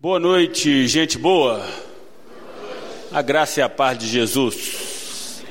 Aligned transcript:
Boa 0.00 0.20
noite, 0.20 0.86
gente 0.86 1.18
boa. 1.18 1.60
A 3.10 3.20
graça 3.20 3.58
e 3.58 3.62
a 3.64 3.68
paz 3.68 3.98
de 3.98 4.06
Jesus. 4.06 5.42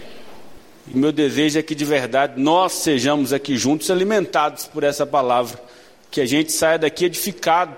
E 0.88 0.98
meu 0.98 1.12
desejo 1.12 1.60
é 1.60 1.62
que 1.62 1.76
de 1.76 1.84
verdade 1.84 2.42
nós 2.42 2.72
sejamos 2.72 3.34
aqui 3.34 3.58
juntos 3.58 3.92
alimentados 3.92 4.66
por 4.66 4.86
essa 4.86 5.06
palavra, 5.06 5.62
que 6.10 6.22
a 6.22 6.26
gente 6.26 6.54
saia 6.54 6.80
daqui 6.80 7.04
edificado. 7.04 7.76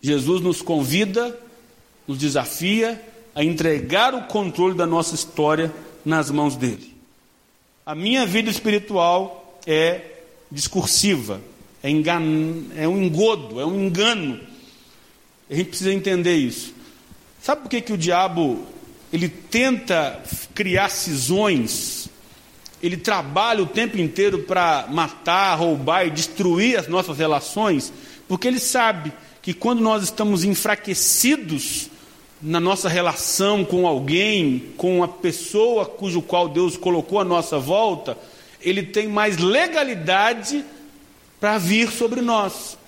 Jesus 0.00 0.40
nos 0.40 0.62
convida, 0.62 1.38
nos 2.08 2.16
desafia 2.16 2.98
a 3.34 3.44
entregar 3.44 4.14
o 4.14 4.22
controle 4.22 4.74
da 4.74 4.86
nossa 4.86 5.14
história 5.14 5.70
nas 6.02 6.30
mãos 6.30 6.56
dele. 6.56 6.96
A 7.84 7.94
minha 7.94 8.24
vida 8.24 8.48
espiritual 8.48 9.60
é 9.66 10.00
discursiva, 10.50 11.38
é, 11.82 11.90
engan... 11.90 12.22
é 12.78 12.88
um 12.88 12.96
engodo, 12.96 13.60
é 13.60 13.66
um 13.66 13.88
engano 13.88 14.51
a 15.52 15.54
gente 15.54 15.68
precisa 15.68 15.92
entender 15.92 16.34
isso. 16.34 16.72
Sabe 17.38 17.60
por 17.60 17.68
que, 17.68 17.82
que 17.82 17.92
o 17.92 17.98
diabo 17.98 18.64
ele 19.12 19.28
tenta 19.28 20.18
criar 20.54 20.88
cisões? 20.88 22.08
Ele 22.82 22.96
trabalha 22.96 23.62
o 23.62 23.66
tempo 23.66 23.98
inteiro 23.98 24.44
para 24.44 24.86
matar, 24.88 25.54
roubar 25.56 26.06
e 26.06 26.10
destruir 26.10 26.78
as 26.78 26.88
nossas 26.88 27.18
relações, 27.18 27.92
porque 28.26 28.48
ele 28.48 28.58
sabe 28.58 29.12
que 29.42 29.52
quando 29.52 29.82
nós 29.82 30.02
estamos 30.04 30.42
enfraquecidos 30.42 31.90
na 32.40 32.58
nossa 32.58 32.88
relação 32.88 33.62
com 33.62 33.86
alguém, 33.86 34.72
com 34.78 35.02
a 35.02 35.08
pessoa 35.08 35.84
cujo 35.84 36.22
qual 36.22 36.48
Deus 36.48 36.78
colocou 36.78 37.20
à 37.20 37.24
nossa 37.24 37.58
volta, 37.58 38.16
ele 38.58 38.82
tem 38.82 39.06
mais 39.06 39.36
legalidade 39.36 40.64
para 41.38 41.58
vir 41.58 41.90
sobre 41.90 42.22
nós. 42.22 42.78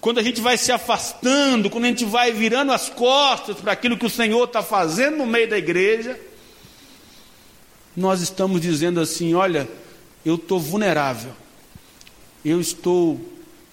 Quando 0.00 0.18
a 0.18 0.22
gente 0.22 0.40
vai 0.40 0.56
se 0.56 0.70
afastando, 0.70 1.68
quando 1.68 1.84
a 1.84 1.88
gente 1.88 2.04
vai 2.04 2.32
virando 2.32 2.72
as 2.72 2.88
costas 2.88 3.56
para 3.56 3.72
aquilo 3.72 3.96
que 3.96 4.06
o 4.06 4.10
Senhor 4.10 4.44
está 4.44 4.62
fazendo 4.62 5.18
no 5.18 5.26
meio 5.26 5.48
da 5.48 5.58
igreja, 5.58 6.18
nós 7.96 8.20
estamos 8.20 8.60
dizendo 8.60 9.00
assim: 9.00 9.34
olha, 9.34 9.68
eu 10.24 10.36
estou 10.36 10.60
vulnerável, 10.60 11.32
eu 12.44 12.60
estou 12.60 13.20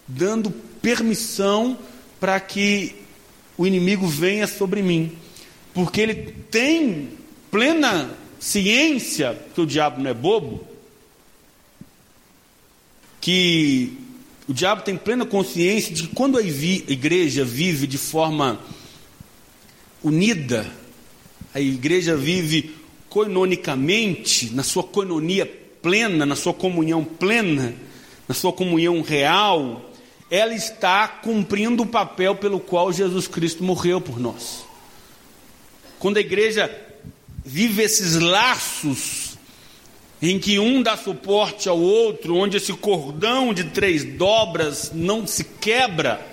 dando 0.07 0.49
permissão 0.81 1.77
para 2.19 2.39
que 2.39 2.95
o 3.55 3.67
inimigo 3.67 4.07
venha 4.07 4.47
sobre 4.47 4.81
mim, 4.81 5.15
porque 5.73 6.01
ele 6.01 6.15
tem 6.49 7.09
plena 7.51 8.09
ciência 8.39 9.39
que 9.53 9.61
o 9.61 9.65
diabo 9.65 10.01
não 10.01 10.09
é 10.09 10.13
bobo, 10.13 10.65
que 13.21 14.04
o 14.47 14.53
diabo 14.53 14.83
tem 14.83 14.95
plena 14.95 15.25
consciência 15.25 15.93
de 15.93 16.03
que 16.03 16.15
quando 16.15 16.37
a 16.37 16.41
igreja 16.41 17.43
vive 17.43 17.87
de 17.87 17.97
forma 17.97 18.59
unida, 20.03 20.71
a 21.53 21.59
igreja 21.59 22.15
vive 22.15 22.75
coinonicamente, 23.09 24.53
na 24.53 24.61
sua 24.61 24.83
coinonia 24.83 25.45
plena, 25.81 26.25
na 26.25 26.35
sua 26.35 26.53
comunhão 26.53 27.03
plena, 27.03 27.73
na 28.27 28.35
sua 28.35 28.53
comunhão 28.53 29.01
real, 29.01 29.89
ela 30.29 30.53
está 30.53 31.07
cumprindo 31.07 31.83
o 31.83 31.87
papel 31.87 32.35
pelo 32.35 32.59
qual 32.59 32.91
Jesus 32.91 33.27
Cristo 33.27 33.63
morreu 33.63 34.01
por 34.01 34.19
nós. 34.19 34.65
Quando 35.97 36.17
a 36.17 36.21
igreja 36.21 36.69
vive 37.43 37.81
esses 37.81 38.15
laços 38.15 39.24
em 40.29 40.39
que 40.39 40.59
um 40.59 40.81
dá 40.81 40.95
suporte 40.95 41.67
ao 41.67 41.79
outro, 41.79 42.35
onde 42.35 42.57
esse 42.57 42.73
cordão 42.73 43.53
de 43.53 43.65
três 43.65 44.03
dobras 44.03 44.91
não 44.93 45.27
se 45.27 45.43
quebra. 45.43 46.25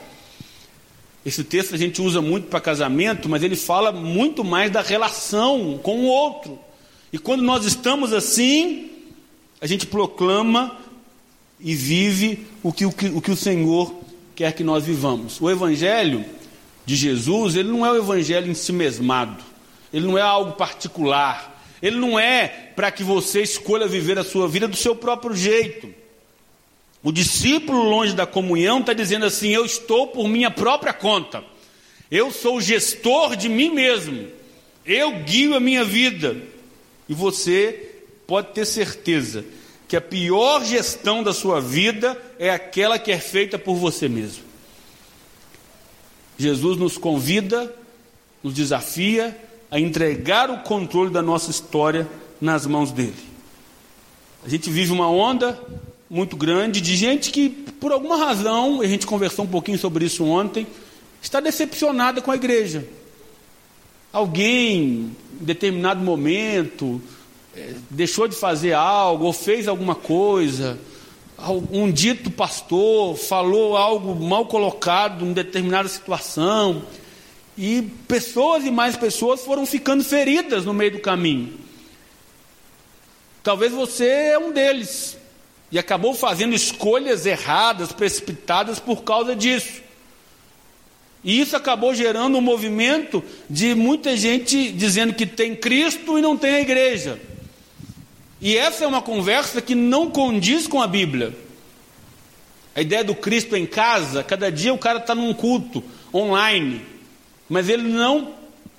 Esse 1.25 1.45
texto 1.45 1.75
a 1.75 1.79
gente 1.79 2.01
usa 2.03 2.21
muito 2.21 2.49
para 2.49 2.61
casamento, 2.61 3.29
mas 3.29 3.43
ele 3.43 3.57
fala 3.57 3.93
muito 3.93 4.43
mais 4.43 4.71
da 4.71 4.83
relação 4.83 5.79
com 5.83 6.01
o 6.01 6.07
outro. 6.07 6.59
E 7.12 7.19
quando 7.19 7.43
nós 7.43 7.65
estamos 7.65 8.12
assim, 8.12 8.91
a 9.61 9.66
gente 9.66 9.87
proclama 9.87 10.77
e 11.61 11.75
vive 11.75 12.47
o 12.62 12.72
que 12.72 12.87
o, 12.87 12.93
que, 12.93 13.06
o, 13.06 13.21
que 13.21 13.31
o 13.31 13.37
Senhor 13.37 13.95
quer 14.34 14.53
que 14.53 14.65
nós 14.65 14.84
vivamos. 14.84 15.41
O 15.41 15.49
Evangelho 15.49 16.25
de 16.84 16.97
Jesus, 16.97 17.55
ele 17.55 17.71
não 17.71 17.87
é 17.87 17.93
o 17.93 17.97
Evangelho 17.97 18.50
em 18.50 18.55
si 18.55 18.72
mesmado, 18.72 19.45
ele 19.93 20.06
não 20.06 20.19
é 20.19 20.22
algo 20.22 20.53
particular, 20.53 21.62
ele 21.81 21.97
não 21.97 22.19
é 22.19 22.62
para 22.82 22.91
que 22.91 23.04
você 23.04 23.43
escolha 23.43 23.87
viver 23.87 24.19
a 24.19 24.25
sua 24.25 24.48
vida 24.48 24.66
do 24.66 24.75
seu 24.75 24.97
próprio 24.97 25.37
jeito. 25.37 25.94
O 27.00 27.12
discípulo 27.12 27.81
longe 27.84 28.12
da 28.12 28.26
comunhão 28.26 28.81
está 28.81 28.93
dizendo 28.93 29.25
assim: 29.25 29.50
Eu 29.50 29.65
estou 29.65 30.09
por 30.09 30.26
minha 30.26 30.50
própria 30.50 30.92
conta, 30.92 31.44
eu 32.10 32.32
sou 32.32 32.60
gestor 32.60 33.37
de 33.37 33.48
mim 33.48 33.71
mesmo, 33.71 34.26
eu 34.84 35.21
guio 35.21 35.54
a 35.54 35.60
minha 35.60 35.84
vida. 35.84 36.37
E 37.09 37.15
você 37.15 38.00
pode 38.26 38.48
ter 38.48 38.65
certeza 38.65 39.44
que 39.87 39.94
a 39.94 40.00
pior 40.00 40.65
gestão 40.65 41.22
da 41.22 41.32
sua 41.32 41.60
vida 41.60 42.21
é 42.37 42.50
aquela 42.50 42.98
que 42.98 43.12
é 43.12 43.19
feita 43.21 43.56
por 43.60 43.76
você 43.76 44.09
mesmo. 44.09 44.42
Jesus 46.37 46.76
nos 46.76 46.98
convida, 46.98 47.72
nos 48.42 48.53
desafia 48.53 49.41
a 49.71 49.78
entregar 49.78 50.50
o 50.50 50.65
controle 50.65 51.10
da 51.12 51.22
nossa 51.22 51.48
história 51.48 52.09
nas 52.42 52.66
mãos 52.66 52.91
dele. 52.91 53.14
A 54.44 54.48
gente 54.48 54.69
vive 54.69 54.91
uma 54.91 55.08
onda 55.08 55.56
muito 56.10 56.36
grande 56.36 56.80
de 56.80 56.97
gente 56.97 57.30
que, 57.30 57.48
por 57.48 57.92
alguma 57.92 58.16
razão, 58.16 58.80
a 58.80 58.86
gente 58.86 59.06
conversou 59.06 59.44
um 59.44 59.48
pouquinho 59.48 59.78
sobre 59.78 60.04
isso 60.04 60.25
ontem, 60.25 60.66
está 61.22 61.38
decepcionada 61.38 62.20
com 62.20 62.32
a 62.32 62.34
igreja. 62.34 62.84
Alguém, 64.12 65.14
em 65.41 65.44
determinado 65.44 66.03
momento, 66.03 67.00
eh, 67.56 67.75
deixou 67.88 68.26
de 68.26 68.34
fazer 68.34 68.72
algo 68.72 69.26
ou 69.26 69.32
fez 69.32 69.69
alguma 69.69 69.94
coisa, 69.94 70.76
um 71.70 71.91
dito 71.91 72.30
pastor 72.30 73.16
falou 73.16 73.76
algo 73.76 74.14
mal 74.16 74.47
colocado 74.47 75.24
em 75.24 75.32
determinada 75.32 75.88
situação, 75.88 76.82
e 77.56 77.82
pessoas 78.09 78.64
e 78.64 78.70
mais 78.70 78.97
pessoas 78.97 79.42
foram 79.42 79.64
ficando 79.64 80.03
feridas 80.03 80.64
no 80.64 80.74
meio 80.74 80.92
do 80.92 80.98
caminho. 80.98 81.62
Talvez 83.42 83.72
você 83.72 84.06
é 84.06 84.38
um 84.38 84.53
deles 84.53 85.16
e 85.70 85.78
acabou 85.78 86.14
fazendo 86.14 86.54
escolhas 86.54 87.26
erradas, 87.26 87.92
precipitadas 87.92 88.78
por 88.78 89.03
causa 89.03 89.34
disso. 89.34 89.82
E 91.25 91.41
isso 91.41 91.56
acabou 91.56 91.94
gerando 91.94 92.36
um 92.36 92.41
movimento 92.41 93.22
de 93.48 93.75
muita 93.75 94.16
gente 94.16 94.70
dizendo 94.72 95.14
que 95.14 95.26
tem 95.26 95.54
Cristo 95.54 96.19
e 96.19 96.22
não 96.22 96.36
tem 96.36 96.56
a 96.56 96.60
igreja. 96.60 97.20
E 98.41 98.56
essa 98.56 98.84
é 98.84 98.86
uma 98.86 99.03
conversa 99.03 99.62
que 99.62 99.74
não 99.74 100.10
condiz 100.10 100.66
com 100.66 100.82
a 100.82 100.86
Bíblia. 100.86 101.36
A 102.74 102.80
ideia 102.80 103.04
do 103.04 103.14
Cristo 103.14 103.56
em 103.56 103.66
casa, 103.66 104.24
cada 104.24 104.50
dia 104.50 104.74
o 104.74 104.78
cara 104.78 104.98
está 104.98 105.14
num 105.14 105.32
culto 105.32 105.82
online 106.12 106.92
mas 107.53 107.69
ele 107.69 107.82
não 107.82 108.32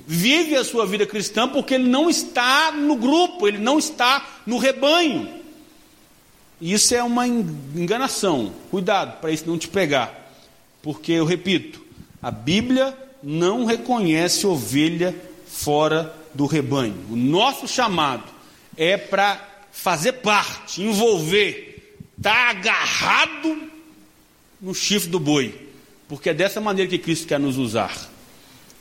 vive 0.06 0.56
a 0.56 0.64
sua 0.64 0.86
vida 0.86 1.06
cristã 1.06 1.48
porque 1.48 1.74
ele 1.74 1.88
não 1.88 2.10
está 2.10 2.72
no 2.72 2.96
grupo, 2.96 3.48
ele 3.48 3.58
não 3.58 3.80
está 3.80 4.26
no 4.46 4.58
rebanho. 4.58 5.30
Isso 6.62 6.96
é 6.96 7.04
uma 7.04 7.28
enganação. 7.28 8.54
Cuidado 8.72 9.20
para 9.20 9.32
isso 9.32 9.48
não 9.48 9.58
te 9.58 9.68
pegar. 9.68 10.32
Porque 10.82 11.12
eu 11.12 11.26
repito, 11.26 11.82
a 12.22 12.32
Bíblia 12.32 12.98
não 13.22 13.66
reconhece 13.66 14.46
ovelha 14.46 15.16
fora 15.48 16.14
do 16.34 16.46
rebanho. 16.46 16.96
O 17.10 17.16
nosso 17.16 17.68
chamado 17.68 18.24
é 18.78 18.98
para 18.98 19.50
fazer 19.72 20.14
parte, 20.14 20.82
envolver, 20.82 21.98
tá 22.22 22.50
agarrado 22.50 23.70
no 24.62 24.74
chifre 24.74 25.10
do 25.10 25.20
boi. 25.20 25.54
Porque 26.08 26.30
é 26.30 26.34
dessa 26.34 26.62
maneira 26.62 26.90
que 26.90 26.98
Cristo 26.98 27.28
quer 27.28 27.40
nos 27.40 27.58
usar. 27.58 28.13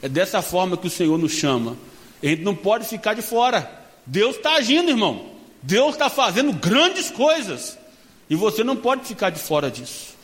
É 0.02 0.08
dessa 0.08 0.42
forma 0.42 0.76
que 0.76 0.88
o 0.88 0.90
Senhor 0.90 1.16
nos 1.16 1.32
chama. 1.32 1.76
A 2.20 2.26
gente 2.26 2.42
não 2.42 2.54
pode 2.54 2.86
ficar 2.86 3.14
de 3.14 3.22
fora. 3.22 3.70
Deus 4.04 4.36
está 4.36 4.54
agindo, 4.54 4.90
irmão. 4.90 5.26
Deus 5.62 5.92
está 5.92 6.10
fazendo 6.10 6.52
grandes 6.52 7.08
coisas. 7.08 7.78
E 8.28 8.34
você 8.34 8.64
não 8.64 8.76
pode 8.76 9.04
ficar 9.04 9.30
de 9.30 9.38
fora 9.38 9.70
disso. 9.70 10.14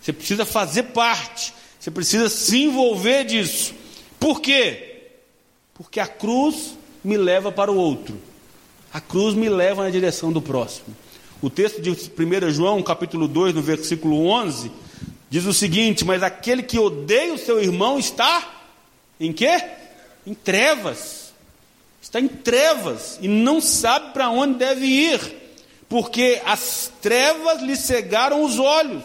Você 0.00 0.12
precisa 0.12 0.44
fazer 0.44 0.84
parte. 0.84 1.54
Você 1.80 1.90
precisa 1.90 2.28
se 2.28 2.64
envolver 2.64 3.24
disso. 3.24 3.74
Por 4.20 4.40
quê? 4.40 5.08
Porque 5.72 5.98
a 6.00 6.06
cruz 6.06 6.76
me 7.02 7.16
leva 7.16 7.50
para 7.50 7.72
o 7.72 7.76
outro. 7.76 8.20
A 8.92 9.00
cruz 9.00 9.34
me 9.34 9.48
leva 9.48 9.84
na 9.84 9.90
direção 9.90 10.30
do 10.32 10.40
próximo. 10.40 10.94
O 11.42 11.50
texto 11.50 11.82
de 11.82 11.90
1 11.90 12.50
João, 12.50 12.82
capítulo 12.82 13.26
2, 13.26 13.54
no 13.54 13.62
versículo 13.62 14.26
11, 14.26 14.70
diz 15.28 15.44
o 15.44 15.52
seguinte: 15.52 16.04
Mas 16.04 16.22
aquele 16.22 16.62
que 16.62 16.78
odeia 16.78 17.34
o 17.34 17.38
seu 17.38 17.62
irmão 17.62 17.98
está 17.98 18.53
em 19.26 19.32
quê? 19.32 19.62
Em 20.26 20.34
trevas. 20.34 21.32
Está 22.00 22.20
em 22.20 22.28
trevas 22.28 23.18
e 23.20 23.28
não 23.28 23.60
sabe 23.60 24.12
para 24.12 24.28
onde 24.30 24.58
deve 24.58 24.86
ir, 24.86 25.20
porque 25.88 26.40
as 26.44 26.92
trevas 27.00 27.62
lhe 27.62 27.76
cegaram 27.76 28.44
os 28.44 28.58
olhos. 28.58 29.04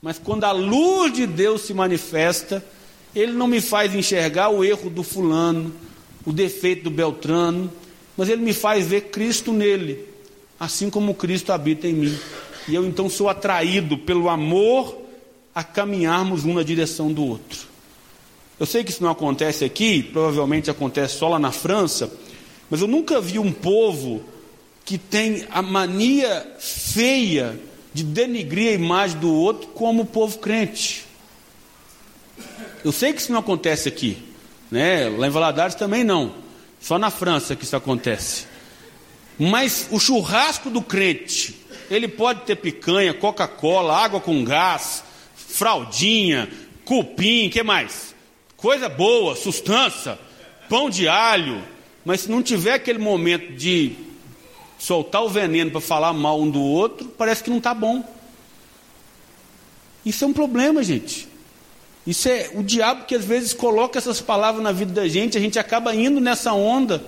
Mas 0.00 0.18
quando 0.18 0.44
a 0.44 0.52
luz 0.52 1.12
de 1.12 1.26
Deus 1.26 1.62
se 1.62 1.74
manifesta, 1.74 2.64
Ele 3.14 3.32
não 3.32 3.46
me 3.46 3.60
faz 3.60 3.94
enxergar 3.94 4.50
o 4.50 4.64
erro 4.64 4.88
do 4.88 5.02
fulano, 5.02 5.74
o 6.24 6.32
defeito 6.32 6.84
do 6.84 6.90
Beltrano, 6.90 7.72
mas 8.16 8.28
ele 8.28 8.42
me 8.42 8.52
faz 8.52 8.86
ver 8.86 9.02
Cristo 9.02 9.52
nele, 9.52 10.04
assim 10.58 10.88
como 10.88 11.14
Cristo 11.14 11.52
habita 11.52 11.86
em 11.86 11.92
mim. 11.92 12.18
E 12.66 12.74
eu 12.74 12.84
então 12.84 13.08
sou 13.08 13.28
atraído 13.28 13.96
pelo 13.98 14.28
amor 14.28 15.02
a 15.54 15.62
caminharmos 15.62 16.44
um 16.44 16.54
na 16.54 16.62
direção 16.62 17.12
do 17.12 17.24
outro. 17.24 17.66
Eu 18.58 18.64
sei 18.64 18.82
que 18.82 18.90
isso 18.90 19.02
não 19.02 19.10
acontece 19.10 19.64
aqui, 19.64 20.02
provavelmente 20.02 20.70
acontece 20.70 21.18
só 21.18 21.28
lá 21.28 21.38
na 21.38 21.52
França, 21.52 22.10
mas 22.70 22.80
eu 22.80 22.86
nunca 22.86 23.20
vi 23.20 23.38
um 23.38 23.52
povo 23.52 24.24
que 24.84 24.96
tem 24.96 25.46
a 25.50 25.60
mania 25.60 26.54
feia 26.58 27.58
de 27.92 28.02
denigrir 28.02 28.70
a 28.70 28.74
imagem 28.74 29.18
do 29.18 29.32
outro 29.32 29.68
como 29.68 30.02
o 30.02 30.06
povo 30.06 30.38
crente. 30.38 31.04
Eu 32.82 32.92
sei 32.92 33.12
que 33.12 33.20
isso 33.20 33.32
não 33.32 33.40
acontece 33.40 33.88
aqui, 33.88 34.16
né? 34.70 35.08
Lá 35.08 35.26
em 35.26 35.30
Valadares 35.30 35.74
também 35.74 36.02
não. 36.02 36.34
Só 36.80 36.98
na 36.98 37.10
França 37.10 37.54
que 37.54 37.64
isso 37.64 37.76
acontece. 37.76 38.46
Mas 39.38 39.88
o 39.90 40.00
churrasco 40.00 40.70
do 40.70 40.80
crente, 40.80 41.60
ele 41.90 42.08
pode 42.08 42.42
ter 42.42 42.56
picanha, 42.56 43.12
Coca-Cola, 43.12 43.96
água 43.96 44.20
com 44.20 44.42
gás, 44.44 45.04
fraldinha, 45.34 46.48
cupim, 46.84 47.50
que 47.50 47.62
mais? 47.62 48.15
Coisa 48.56 48.88
boa, 48.88 49.36
sustância, 49.36 50.18
pão 50.68 50.88
de 50.88 51.06
alho. 51.08 51.62
Mas 52.04 52.22
se 52.22 52.30
não 52.30 52.42
tiver 52.42 52.74
aquele 52.74 52.98
momento 52.98 53.52
de 53.52 53.92
soltar 54.78 55.22
o 55.24 55.28
veneno 55.28 55.70
para 55.70 55.80
falar 55.80 56.12
mal 56.12 56.40
um 56.40 56.50
do 56.50 56.62
outro, 56.62 57.08
parece 57.08 57.42
que 57.42 57.50
não 57.50 57.58
está 57.58 57.74
bom. 57.74 58.04
Isso 60.04 60.24
é 60.24 60.28
um 60.28 60.32
problema, 60.32 60.82
gente. 60.82 61.28
Isso 62.06 62.28
é 62.28 62.50
o 62.54 62.62
diabo 62.62 63.04
que 63.04 63.16
às 63.16 63.24
vezes 63.24 63.52
coloca 63.52 63.98
essas 63.98 64.20
palavras 64.20 64.62
na 64.62 64.70
vida 64.70 64.92
da 64.92 65.08
gente, 65.08 65.36
a 65.36 65.40
gente 65.40 65.58
acaba 65.58 65.92
indo 65.92 66.20
nessa 66.20 66.52
onda, 66.52 67.02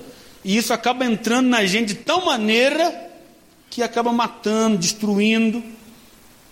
e 0.44 0.56
isso 0.56 0.72
acaba 0.72 1.04
entrando 1.04 1.46
na 1.46 1.64
gente 1.64 1.88
de 1.88 1.94
tal 1.94 2.24
maneira 2.24 3.08
que 3.70 3.82
acaba 3.82 4.12
matando, 4.12 4.76
destruindo. 4.76 5.62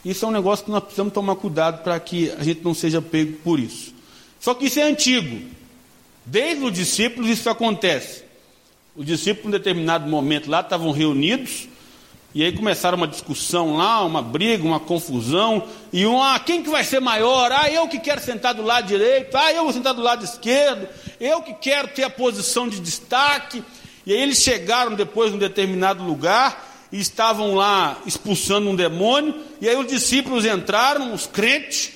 Isso 0.04 0.25
é 0.25 0.28
um 0.28 0.31
negócio 0.31 0.64
que 0.64 0.70
nós 0.70 0.84
precisamos 0.84 1.12
tomar 1.12 1.34
cuidado 1.34 1.82
para 1.82 1.99
que 1.99 2.31
a 2.38 2.44
gente 2.44 2.62
não 2.62 2.72
seja 2.72 3.02
pego 3.02 3.38
por 3.38 3.58
isso. 3.58 3.95
Só 4.41 4.55
que 4.55 4.67
isso 4.67 4.79
é 4.79 4.83
antigo. 4.83 5.41
Desde 6.25 6.65
os 6.65 6.73
discípulos 6.73 7.31
isso 7.31 7.49
acontece. 7.49 8.25
Os 8.97 9.06
discípulos, 9.06 9.49
em 9.49 9.59
determinado 9.59 10.09
momento 10.09 10.50
lá, 10.50 10.61
estavam 10.61 10.91
reunidos, 10.91 11.69
e 12.35 12.43
aí 12.43 12.53
começaram 12.53 12.97
uma 12.97 13.06
discussão 13.06 13.77
lá, 13.77 14.03
uma 14.05 14.21
briga, 14.21 14.65
uma 14.65 14.81
confusão, 14.81 15.67
e 15.93 16.06
um, 16.06 16.23
ah, 16.23 16.38
quem 16.38 16.62
que 16.62 16.69
vai 16.69 16.83
ser 16.83 17.00
maior? 17.00 17.53
Ah, 17.53 17.71
eu 17.71 17.87
que 17.88 17.99
quero 17.99 18.21
sentar 18.21 18.55
do 18.55 18.62
lado 18.62 18.87
direito, 18.87 19.37
ah, 19.37 19.53
eu 19.53 19.65
vou 19.65 19.73
sentar 19.73 19.94
do 19.94 20.03
lado 20.03 20.25
esquerdo, 20.25 20.88
eu 21.21 21.41
que 21.43 21.55
quero 21.55 21.88
ter 21.88 22.05
a 22.05 22.11
posição 22.11 22.69
de 22.69 22.81
destaque. 22.81 23.62
E 24.05 24.12
aí 24.12 24.21
eles 24.21 24.38
chegaram 24.38 24.94
depois 24.94 25.33
num 25.33 25.38
determinado 25.38 26.05
lugar 26.05 26.87
e 26.93 27.00
estavam 27.00 27.55
lá 27.55 27.99
expulsando 28.06 28.69
um 28.69 28.77
demônio, 28.77 29.35
e 29.61 29.69
aí 29.69 29.77
os 29.77 29.87
discípulos 29.87 30.44
entraram, 30.44 31.15
os 31.15 31.27
crentes, 31.27 31.93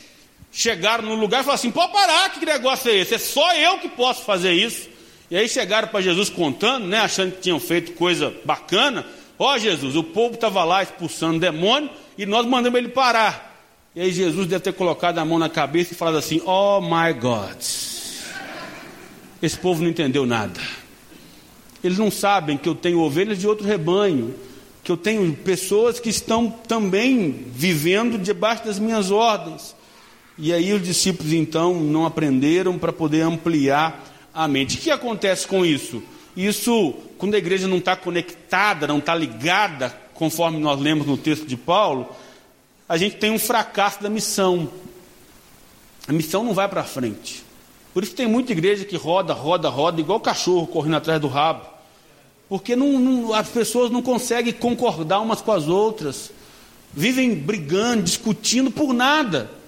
chegaram 0.52 1.04
no 1.04 1.14
lugar 1.14 1.40
e 1.40 1.44
falaram 1.44 1.60
assim: 1.60 1.70
pode 1.70 1.92
parar, 1.92 2.30
que 2.30 2.44
negócio 2.44 2.90
é 2.90 2.96
esse? 2.96 3.14
É 3.14 3.18
só 3.18 3.54
eu 3.54 3.78
que 3.78 3.88
posso 3.88 4.24
fazer 4.24 4.52
isso. 4.52 4.88
E 5.30 5.36
aí 5.36 5.48
chegaram 5.48 5.88
para 5.88 6.00
Jesus 6.00 6.28
contando, 6.28 6.86
né, 6.86 6.98
achando 6.98 7.32
que 7.32 7.42
tinham 7.42 7.60
feito 7.60 7.92
coisa 7.92 8.34
bacana. 8.44 9.06
Ó 9.38 9.54
oh, 9.54 9.58
Jesus, 9.58 9.96
o 9.96 10.02
povo 10.02 10.34
estava 10.34 10.64
lá 10.64 10.82
expulsando 10.82 11.38
demônio 11.38 11.88
e 12.18 12.26
nós 12.26 12.44
mandamos 12.46 12.78
ele 12.78 12.88
parar. 12.88 13.50
E 13.94 14.00
aí 14.00 14.12
Jesus 14.12 14.46
deve 14.46 14.62
ter 14.62 14.72
colocado 14.72 15.18
a 15.18 15.24
mão 15.24 15.38
na 15.38 15.48
cabeça 15.48 15.92
e 15.92 15.96
falado 15.96 16.18
assim: 16.18 16.42
Oh 16.44 16.80
my 16.80 17.12
God. 17.12 17.56
Esse 19.42 19.56
povo 19.56 19.82
não 19.82 19.88
entendeu 19.88 20.26
nada. 20.26 20.60
Eles 21.82 21.96
não 21.96 22.10
sabem 22.10 22.58
que 22.58 22.68
eu 22.68 22.74
tenho 22.74 23.00
ovelhas 23.00 23.38
de 23.38 23.48
outro 23.48 23.66
rebanho, 23.66 24.34
que 24.84 24.92
eu 24.92 24.96
tenho 24.96 25.34
pessoas 25.34 25.98
que 25.98 26.10
estão 26.10 26.50
também 26.50 27.46
vivendo 27.50 28.18
debaixo 28.18 28.64
das 28.66 28.78
minhas 28.78 29.10
ordens. 29.10 29.74
E 30.42 30.54
aí 30.54 30.72
os 30.72 30.82
discípulos 30.82 31.34
então 31.34 31.74
não 31.74 32.06
aprenderam 32.06 32.78
para 32.78 32.94
poder 32.94 33.20
ampliar 33.20 34.02
a 34.32 34.48
mente. 34.48 34.78
O 34.78 34.80
que 34.80 34.90
acontece 34.90 35.46
com 35.46 35.66
isso? 35.66 36.02
Isso, 36.34 36.94
quando 37.18 37.34
a 37.34 37.38
igreja 37.38 37.68
não 37.68 37.76
está 37.76 37.94
conectada, 37.94 38.86
não 38.86 38.96
está 38.96 39.14
ligada, 39.14 39.94
conforme 40.14 40.58
nós 40.58 40.80
lemos 40.80 41.06
no 41.06 41.18
texto 41.18 41.44
de 41.44 41.58
Paulo, 41.58 42.08
a 42.88 42.96
gente 42.96 43.16
tem 43.16 43.30
um 43.30 43.38
fracasso 43.38 44.02
da 44.02 44.08
missão. 44.08 44.70
A 46.08 46.12
missão 46.12 46.42
não 46.42 46.54
vai 46.54 46.66
para 46.70 46.84
frente. 46.84 47.44
Por 47.92 48.02
isso 48.02 48.14
tem 48.14 48.26
muita 48.26 48.52
igreja 48.52 48.86
que 48.86 48.96
roda, 48.96 49.34
roda, 49.34 49.68
roda, 49.68 50.00
igual 50.00 50.20
cachorro 50.20 50.66
correndo 50.66 50.96
atrás 50.96 51.20
do 51.20 51.28
rabo. 51.28 51.66
Porque 52.48 52.74
não, 52.74 52.98
não, 52.98 53.34
as 53.34 53.50
pessoas 53.50 53.90
não 53.90 54.00
conseguem 54.00 54.54
concordar 54.54 55.20
umas 55.20 55.42
com 55.42 55.52
as 55.52 55.68
outras. 55.68 56.32
Vivem 56.94 57.34
brigando, 57.34 58.04
discutindo 58.04 58.70
por 58.70 58.94
nada 58.94 59.59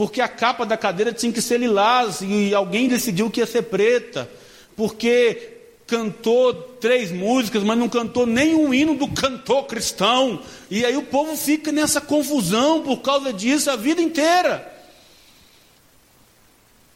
porque 0.00 0.22
a 0.22 0.28
capa 0.28 0.64
da 0.64 0.78
cadeira 0.78 1.12
tinha 1.12 1.30
que 1.30 1.42
ser 1.42 1.60
lilás 1.60 2.22
e 2.22 2.54
alguém 2.54 2.88
decidiu 2.88 3.30
que 3.30 3.40
ia 3.40 3.44
ser 3.46 3.64
preta, 3.64 4.26
porque 4.74 5.58
cantou 5.86 6.54
três 6.54 7.12
músicas, 7.12 7.62
mas 7.62 7.76
não 7.76 7.86
cantou 7.86 8.24
nenhum 8.24 8.72
hino 8.72 8.94
do 8.94 9.06
cantor 9.08 9.66
cristão, 9.66 10.40
e 10.70 10.86
aí 10.86 10.96
o 10.96 11.02
povo 11.02 11.36
fica 11.36 11.70
nessa 11.70 12.00
confusão 12.00 12.82
por 12.82 13.02
causa 13.02 13.30
disso 13.30 13.70
a 13.70 13.76
vida 13.76 14.00
inteira. 14.00 14.72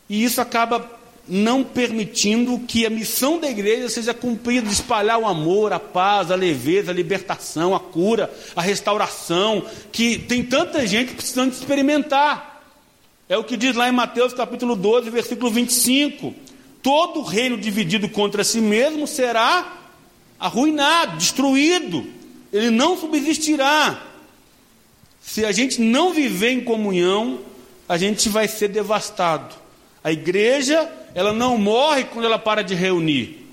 E 0.08 0.24
isso 0.24 0.40
acaba 0.40 0.90
não 1.28 1.62
permitindo 1.62 2.58
que 2.60 2.86
a 2.86 2.90
missão 2.90 3.38
da 3.38 3.50
igreja 3.50 3.90
seja 3.90 4.14
cumprida 4.14 4.66
de 4.66 4.72
espalhar 4.72 5.18
o 5.18 5.26
amor, 5.26 5.74
a 5.74 5.78
paz, 5.78 6.30
a 6.30 6.34
leveza, 6.34 6.90
a 6.90 6.94
libertação, 6.94 7.74
a 7.74 7.80
cura, 7.80 8.32
a 8.56 8.62
restauração, 8.62 9.62
que 9.92 10.18
tem 10.18 10.42
tanta 10.42 10.86
gente 10.86 11.12
precisando 11.12 11.52
experimentar. 11.52 12.53
É 13.26 13.38
o 13.38 13.44
que 13.44 13.56
diz 13.56 13.74
lá 13.74 13.88
em 13.88 13.92
Mateus 13.92 14.34
capítulo 14.34 14.76
12, 14.76 15.08
versículo 15.08 15.50
25. 15.50 16.34
Todo 16.82 17.22
reino 17.22 17.56
dividido 17.56 18.06
contra 18.08 18.44
si 18.44 18.60
mesmo 18.60 19.06
será 19.06 19.78
arruinado, 20.38 21.16
destruído. 21.16 22.06
Ele 22.52 22.70
não 22.70 22.98
subsistirá. 22.98 24.02
Se 25.22 25.42
a 25.42 25.52
gente 25.52 25.80
não 25.80 26.12
viver 26.12 26.50
em 26.50 26.60
comunhão, 26.60 27.40
a 27.88 27.96
gente 27.96 28.28
vai 28.28 28.46
ser 28.46 28.68
devastado. 28.68 29.54
A 30.02 30.12
igreja, 30.12 30.92
ela 31.14 31.32
não 31.32 31.56
morre 31.56 32.04
quando 32.04 32.26
ela 32.26 32.38
para 32.38 32.62
de 32.62 32.74
reunir, 32.74 33.46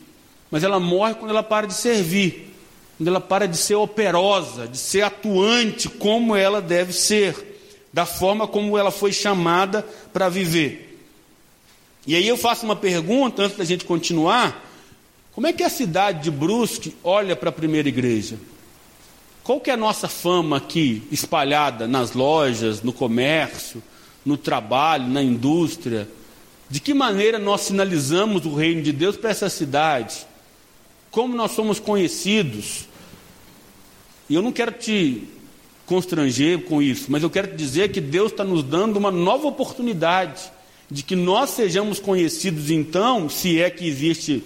mas 0.52 0.66
ela 0.66 0.82
morre 0.82 1.14
quando 1.14 1.32
ela 1.32 1.44
para 1.44 1.66
de 1.66 1.74
servir, 1.74 2.54
quando 2.98 3.08
ela 3.08 3.22
para 3.22 3.48
de 3.48 3.56
ser 3.56 3.76
operosa, 3.76 4.68
de 4.68 4.78
ser 4.78 5.04
atuante 5.04 5.88
como 5.88 6.36
ela 6.36 6.62
deve 6.62 6.92
ser 6.92 7.51
da 7.94 8.06
forma 8.06 8.48
como 8.48 8.78
ela 8.78 8.92
foi 8.92 9.12
chamada 9.12 9.86
para 10.14 10.30
viver. 10.30 11.00
E 12.06 12.16
aí 12.16 12.28
eu 12.28 12.38
faço 12.38 12.66
uma 12.66 12.76
pergunta 12.76 13.44
antes 13.44 13.58
da 13.58 13.66
gente 13.66 13.86
continuar: 13.86 14.66
como 15.34 15.48
é 15.48 15.54
que 15.54 15.64
a 15.64 15.70
cidade 15.70 16.24
de 16.24 16.32
Brusque 16.32 16.96
olha 17.04 17.36
para 17.36 17.50
a 17.50 17.54
primeira 17.54 17.90
igreja? 17.90 18.38
Qual 19.44 19.60
que 19.60 19.70
é 19.70 19.74
a 19.74 19.78
nossa 19.78 20.08
fama 20.08 20.58
aqui, 20.58 21.04
espalhada 21.12 21.88
nas 21.88 22.14
lojas, 22.14 22.82
no 22.82 22.94
comércio, 22.94 23.82
no 24.26 24.38
trabalho, 24.38 25.08
na 25.08 25.22
indústria? 25.22 26.08
De 26.70 26.80
que 26.80 26.94
maneira 26.94 27.38
nós 27.38 27.62
sinalizamos 27.62 28.46
o 28.46 28.56
reino 28.56 28.82
de 28.82 28.92
Deus 28.92 29.18
para 29.18 29.32
essa 29.32 29.50
cidade? 29.50 30.26
Como 31.10 31.36
nós 31.36 31.52
somos 31.52 31.80
conhecidos? 31.80 32.88
E 34.30 34.36
eu 34.36 34.42
não 34.42 34.52
quero 34.52 34.72
te 34.72 35.28
constranger 35.92 36.62
com 36.62 36.82
isso, 36.82 37.12
mas 37.12 37.22
eu 37.22 37.30
quero 37.30 37.50
te 37.50 37.58
dizer 37.58 37.92
que 37.92 38.00
Deus 38.00 38.32
está 38.32 38.46
nos 38.46 38.64
dando 38.64 38.96
uma 38.96 39.12
nova 39.12 39.46
oportunidade 39.46 40.50
de 40.90 41.04
que 41.04 41.18
nós 41.18 41.50
sejamos 41.50 42.00
conhecidos, 42.00 42.72
então, 42.72 43.28
se 43.28 43.62
é 43.62 43.70
que 43.70 43.86
existe 43.86 44.42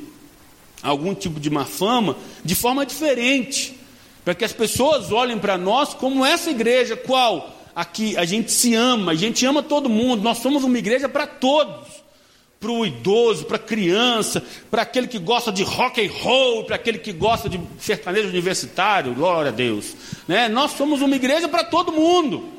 algum 0.82 1.14
tipo 1.14 1.40
de 1.40 1.52
má 1.52 1.64
fama, 1.64 2.18
de 2.44 2.56
forma 2.56 2.84
diferente, 2.84 3.80
para 4.24 4.34
que 4.34 4.44
as 4.44 4.54
pessoas 4.54 5.12
olhem 5.12 5.38
para 5.38 5.56
nós 5.56 5.94
como 5.94 6.26
essa 6.26 6.50
igreja, 6.50 6.98
qual? 6.98 7.56
Aqui 7.76 8.18
a 8.18 8.26
gente 8.26 8.52
se 8.52 8.74
ama, 8.74 9.12
a 9.12 9.16
gente 9.16 9.46
ama 9.46 9.62
todo 9.62 9.88
mundo, 9.88 10.24
nós 10.24 10.40
somos 10.40 10.64
uma 10.64 10.80
igreja 10.80 11.08
para 11.08 11.28
todos 11.28 11.95
para 12.66 12.72
o 12.72 12.86
idoso, 12.86 13.46
para 13.46 13.58
a 13.58 13.60
criança, 13.60 14.44
para 14.72 14.82
aquele 14.82 15.08
que 15.08 15.20
gosta 15.20 15.52
de 15.52 15.62
rock 15.62 16.04
and 16.04 16.12
roll, 16.12 16.64
para 16.64 16.76
aquele 16.76 16.98
que 16.98 17.12
gosta 17.12 17.48
de 17.48 17.60
sertanejo 17.80 18.30
universitário, 18.30 19.14
glória 19.14 19.50
a 19.50 19.54
Deus. 19.54 19.94
Né? 20.28 20.50
Nós 20.50 20.72
somos 20.72 21.02
uma 21.02 21.16
igreja 21.16 21.48
para 21.48 21.64
todo 21.64 21.92
mundo, 21.92 22.50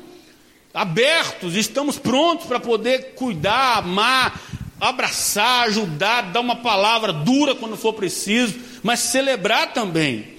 abertos, 0.73 1.55
estamos 1.55 1.99
prontos 1.99 2.47
para 2.47 2.59
poder 2.59 3.15
cuidar, 3.15 3.79
amar, 3.79 4.39
abraçar, 4.79 5.67
ajudar, 5.67 6.31
dar 6.31 6.39
uma 6.39 6.55
palavra 6.55 7.11
dura 7.11 7.53
quando 7.53 7.75
for 7.75 7.91
preciso, 7.91 8.55
mas 8.81 9.01
celebrar 9.01 9.73
também. 9.73 10.37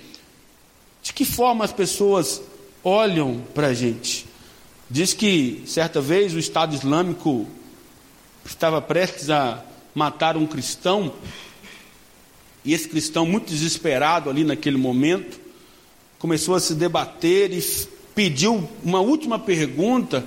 De 1.02 1.12
que 1.12 1.26
forma 1.26 1.62
as 1.62 1.72
pessoas 1.72 2.40
olham 2.82 3.42
para 3.54 3.68
a 3.68 3.74
gente? 3.74 4.26
Diz 4.90 5.12
que 5.12 5.62
certa 5.66 6.00
vez 6.00 6.34
o 6.34 6.38
Estado 6.38 6.74
Islâmico 6.74 7.46
estava 8.50 8.80
prestes 8.80 9.30
a 9.30 9.64
matar 9.94 10.36
um 10.36 10.46
cristão, 10.46 11.12
e 12.64 12.74
esse 12.74 12.88
cristão, 12.88 13.24
muito 13.24 13.48
desesperado 13.48 14.28
ali 14.28 14.44
naquele 14.44 14.76
momento, 14.76 15.40
começou 16.18 16.54
a 16.54 16.60
se 16.60 16.74
debater 16.74 17.52
e 17.52 17.62
pediu 18.14 18.68
uma 18.82 19.00
última 19.00 19.38
pergunta 19.38 20.24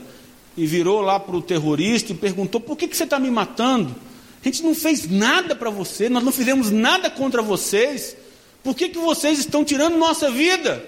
e 0.55 0.65
virou 0.65 1.01
lá 1.01 1.19
para 1.19 1.35
o 1.35 1.41
terrorista 1.41 2.11
e 2.11 2.15
perguntou: 2.15 2.59
por 2.61 2.77
que, 2.77 2.87
que 2.87 2.95
você 2.95 3.03
está 3.03 3.19
me 3.19 3.29
matando? 3.29 3.95
A 4.41 4.47
gente 4.47 4.63
não 4.63 4.73
fez 4.73 5.09
nada 5.09 5.55
para 5.55 5.69
você, 5.69 6.09
nós 6.09 6.23
não 6.23 6.31
fizemos 6.31 6.71
nada 6.71 7.09
contra 7.09 7.41
vocês. 7.41 8.17
Por 8.63 8.75
que, 8.75 8.89
que 8.89 8.97
vocês 8.97 9.39
estão 9.39 9.63
tirando 9.63 9.97
nossa 9.97 10.31
vida? 10.31 10.83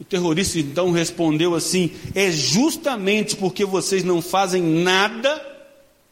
O 0.00 0.04
terrorista 0.04 0.58
então 0.58 0.90
respondeu 0.90 1.54
assim: 1.54 1.92
é 2.14 2.30
justamente 2.30 3.36
porque 3.36 3.64
vocês 3.64 4.02
não 4.02 4.20
fazem 4.20 4.62
nada, 4.62 5.55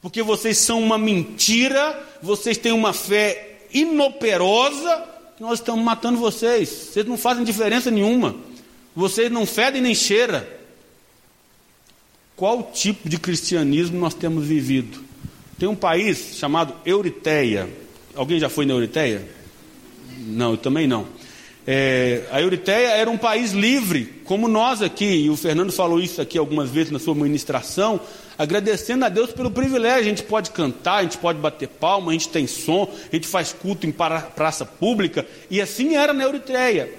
porque 0.05 0.23
vocês 0.23 0.59
são 0.59 0.83
uma 0.83 0.99
mentira, 0.99 1.99
vocês 2.21 2.59
têm 2.59 2.73
uma 2.73 2.93
fé 2.93 3.61
inoperosa, 3.73 5.03
que 5.35 5.43
nós 5.43 5.61
estamos 5.61 5.83
matando 5.83 6.19
vocês. 6.19 6.69
Vocês 6.69 7.07
não 7.07 7.17
fazem 7.17 7.43
diferença 7.43 7.91
nenhuma. 7.91 8.37
Vocês 8.95 9.33
não 9.33 9.47
fedem 9.47 9.81
nem 9.81 9.95
cheira. 9.95 10.47
Qual 12.37 12.65
tipo 12.65 13.09
de 13.09 13.19
cristianismo 13.19 13.99
nós 13.99 14.13
temos 14.13 14.45
vivido? 14.45 15.03
Tem 15.59 15.71
um 15.71 15.75
país 15.75 16.37
chamado 16.37 16.75
Euriteia. 16.85 17.67
Alguém 18.15 18.39
já 18.39 18.51
foi 18.51 18.67
na 18.67 18.75
Euriteia? 18.75 19.27
Não, 20.19 20.51
eu 20.51 20.59
também 20.59 20.87
não. 20.87 21.07
É, 21.67 22.25
a 22.31 22.43
Euriteia 22.43 22.89
era 22.89 23.09
um 23.09 23.17
país 23.17 23.53
livre, 23.53 24.21
como 24.25 24.49
nós 24.49 24.83
aqui, 24.83 25.25
e 25.25 25.31
o 25.31 25.37
Fernando 25.37 25.73
falou 25.73 25.99
isso 25.99 26.21
aqui 26.21 26.37
algumas 26.37 26.69
vezes 26.69 26.93
na 26.93 26.99
sua 26.99 27.15
ministração, 27.15 27.99
agradecendo 28.37 29.05
a 29.05 29.09
Deus 29.09 29.33
pelo 29.33 29.51
privilégio. 29.51 30.01
A 30.01 30.05
gente 30.05 30.23
pode 30.23 30.51
cantar, 30.51 30.97
a 30.97 31.03
gente 31.03 31.19
pode 31.19 31.39
bater 31.39 31.69
palma, 31.69 32.11
a 32.11 32.13
gente 32.13 32.29
tem 32.29 32.47
som, 32.47 32.91
a 33.13 33.15
gente 33.15 33.27
faz 33.27 33.53
culto 33.53 33.87
em 33.87 33.93
praça 33.93 34.65
pública, 34.65 35.27
e 35.51 35.61
assim 35.61 35.97
era 35.97 36.13
na 36.13 36.25
Euriteia. 36.25 36.93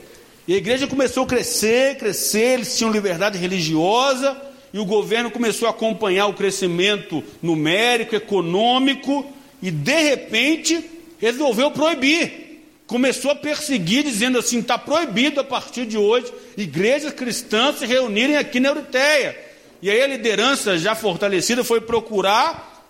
E 0.48 0.54
a 0.54 0.58
igreja 0.58 0.88
começou 0.88 1.24
a 1.24 1.28
crescer, 1.28 1.98
crescer, 1.98 2.54
eles 2.56 2.78
tinham 2.78 2.92
liberdade 2.92 3.38
religiosa, 3.38 4.40
e 4.74 4.80
o 4.80 4.86
governo 4.86 5.32
começou 5.32 5.68
a 5.68 5.72
acompanhar 5.72 6.28
o 6.28 6.34
crescimento 6.34 7.24
numérico, 7.42 8.16
econômico, 8.16 9.26
e 9.62 9.72
de 9.72 10.02
repente 10.10 10.84
resolveu 11.18 11.72
proibir. 11.72 12.46
Começou 12.86 13.32
a 13.32 13.36
perseguir, 13.36 14.04
dizendo 14.04 14.38
assim: 14.38 14.60
está 14.60 14.78
proibido 14.78 15.40
a 15.40 15.44
partir 15.44 15.86
de 15.86 15.98
hoje 15.98 16.32
igrejas 16.56 17.14
cristãs 17.14 17.80
se 17.80 17.86
reunirem 17.86 18.38
aqui 18.38 18.60
na 18.60 18.70
Euriteia. 18.70 19.45
E 19.82 19.90
aí 19.90 20.02
a 20.02 20.08
liderança 20.08 20.78
já 20.78 20.96
fortalecida 20.96 21.64
foi 21.64 21.82
procurar 21.82 22.84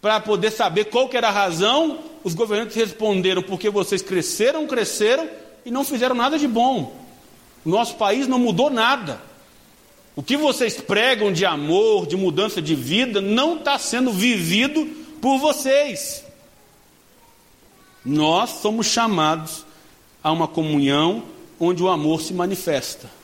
para 0.00 0.18
poder 0.20 0.50
saber 0.50 0.86
qual 0.86 1.08
que 1.08 1.16
era 1.16 1.28
a 1.28 1.32
razão. 1.32 2.00
Os 2.24 2.34
governantes 2.34 2.76
responderam: 2.76 3.42
porque 3.42 3.70
vocês 3.70 4.02
cresceram, 4.02 4.66
cresceram 4.66 5.28
e 5.64 5.70
não 5.70 5.84
fizeram 5.84 6.14
nada 6.14 6.38
de 6.38 6.48
bom. 6.48 6.96
O 7.64 7.68
nosso 7.68 7.96
país 7.96 8.26
não 8.26 8.38
mudou 8.38 8.70
nada. 8.70 9.20
O 10.14 10.22
que 10.22 10.36
vocês 10.36 10.78
pregam 10.80 11.32
de 11.32 11.46
amor, 11.46 12.06
de 12.06 12.16
mudança 12.16 12.60
de 12.60 12.74
vida, 12.74 13.20
não 13.20 13.56
está 13.56 13.78
sendo 13.78 14.12
vivido 14.12 14.84
por 15.20 15.38
vocês. 15.38 16.24
Nós 18.04 18.50
somos 18.60 18.86
chamados 18.86 19.64
a 20.22 20.32
uma 20.32 20.48
comunhão 20.48 21.22
onde 21.58 21.82
o 21.82 21.88
amor 21.88 22.20
se 22.20 22.34
manifesta 22.34 23.21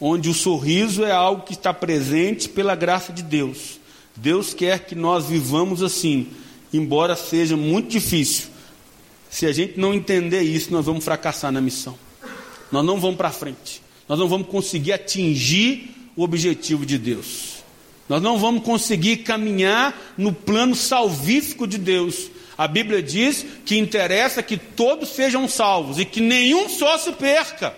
onde 0.00 0.30
o 0.30 0.34
sorriso 0.34 1.04
é 1.04 1.12
algo 1.12 1.42
que 1.42 1.52
está 1.52 1.74
presente 1.74 2.48
pela 2.48 2.74
graça 2.74 3.12
de 3.12 3.22
Deus. 3.22 3.78
Deus 4.16 4.54
quer 4.54 4.80
que 4.86 4.94
nós 4.94 5.26
vivamos 5.26 5.82
assim, 5.82 6.28
embora 6.72 7.14
seja 7.14 7.56
muito 7.56 7.90
difícil. 7.90 8.48
Se 9.28 9.46
a 9.46 9.52
gente 9.52 9.78
não 9.78 9.92
entender 9.92 10.42
isso, 10.42 10.72
nós 10.72 10.86
vamos 10.86 11.04
fracassar 11.04 11.52
na 11.52 11.60
missão. 11.60 11.96
Nós 12.72 12.84
não 12.84 12.98
vamos 12.98 13.16
para 13.16 13.30
frente. 13.30 13.82
Nós 14.08 14.18
não 14.18 14.28
vamos 14.28 14.48
conseguir 14.48 14.92
atingir 14.92 15.94
o 16.16 16.22
objetivo 16.22 16.84
de 16.84 16.98
Deus. 16.98 17.60
Nós 18.08 18.20
não 18.20 18.38
vamos 18.38 18.64
conseguir 18.64 19.18
caminhar 19.18 20.14
no 20.18 20.32
plano 20.32 20.74
salvífico 20.74 21.66
de 21.66 21.78
Deus. 21.78 22.28
A 22.58 22.66
Bíblia 22.66 23.02
diz 23.02 23.46
que 23.64 23.78
interessa 23.78 24.42
que 24.42 24.56
todos 24.56 25.10
sejam 25.10 25.46
salvos 25.46 25.98
e 25.98 26.04
que 26.04 26.20
nenhum 26.20 26.68
só 26.68 26.98
se 26.98 27.12
perca 27.12 27.74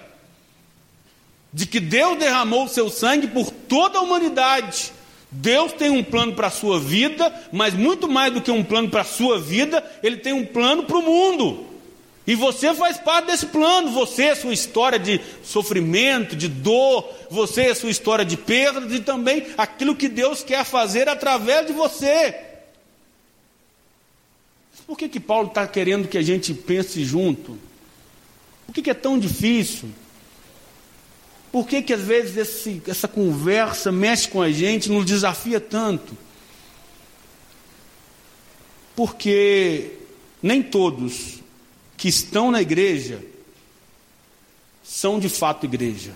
de 1.52 1.66
que 1.66 1.78
Deus 1.78 2.18
derramou 2.18 2.64
o 2.64 2.68
seu 2.68 2.88
sangue 2.88 3.28
por 3.28 3.50
toda 3.50 3.98
a 3.98 4.02
humanidade. 4.02 4.92
Deus 5.30 5.72
tem 5.72 5.90
um 5.90 6.04
plano 6.04 6.34
para 6.34 6.48
a 6.48 6.50
sua 6.50 6.78
vida, 6.78 7.32
mas 7.52 7.74
muito 7.74 8.08
mais 8.08 8.32
do 8.32 8.40
que 8.40 8.50
um 8.50 8.64
plano 8.64 8.90
para 8.90 9.00
a 9.00 9.04
sua 9.04 9.38
vida, 9.38 9.84
Ele 10.02 10.16
tem 10.16 10.32
um 10.32 10.44
plano 10.44 10.84
para 10.84 10.98
o 10.98 11.02
mundo. 11.02 11.66
E 12.26 12.34
você 12.34 12.72
faz 12.74 12.98
parte 12.98 13.26
desse 13.26 13.46
plano. 13.46 13.90
Você, 13.90 14.34
sua 14.36 14.52
história 14.52 14.98
de 14.98 15.20
sofrimento, 15.42 16.36
de 16.36 16.48
dor, 16.48 17.08
você, 17.30 17.74
sua 17.74 17.90
história 17.90 18.24
de 18.24 18.36
perdas 18.36 18.92
e 18.92 19.00
também 19.00 19.46
aquilo 19.58 19.96
que 19.96 20.08
Deus 20.08 20.42
quer 20.42 20.64
fazer 20.64 21.08
através 21.08 21.66
de 21.66 21.72
você. 21.72 22.34
Por 24.86 24.96
que, 24.96 25.08
que 25.08 25.20
Paulo 25.20 25.48
está 25.48 25.66
querendo 25.66 26.08
que 26.08 26.18
a 26.18 26.22
gente 26.22 26.52
pense 26.52 27.04
junto? 27.04 27.58
Por 28.66 28.74
que, 28.74 28.82
que 28.82 28.90
é 28.90 28.94
tão 28.94 29.18
difícil? 29.18 29.88
Por 31.52 31.68
que, 31.68 31.82
que 31.82 31.92
às 31.92 32.00
vezes 32.00 32.36
esse, 32.38 32.82
essa 32.88 33.06
conversa 33.06 33.92
mexe 33.92 34.26
com 34.26 34.40
a 34.40 34.50
gente, 34.50 34.90
nos 34.90 35.04
desafia 35.04 35.60
tanto? 35.60 36.16
Porque 38.96 39.92
nem 40.42 40.62
todos 40.62 41.40
que 41.96 42.08
estão 42.08 42.50
na 42.50 42.62
igreja 42.62 43.22
são 44.82 45.20
de 45.20 45.28
fato 45.28 45.66
igreja. 45.66 46.12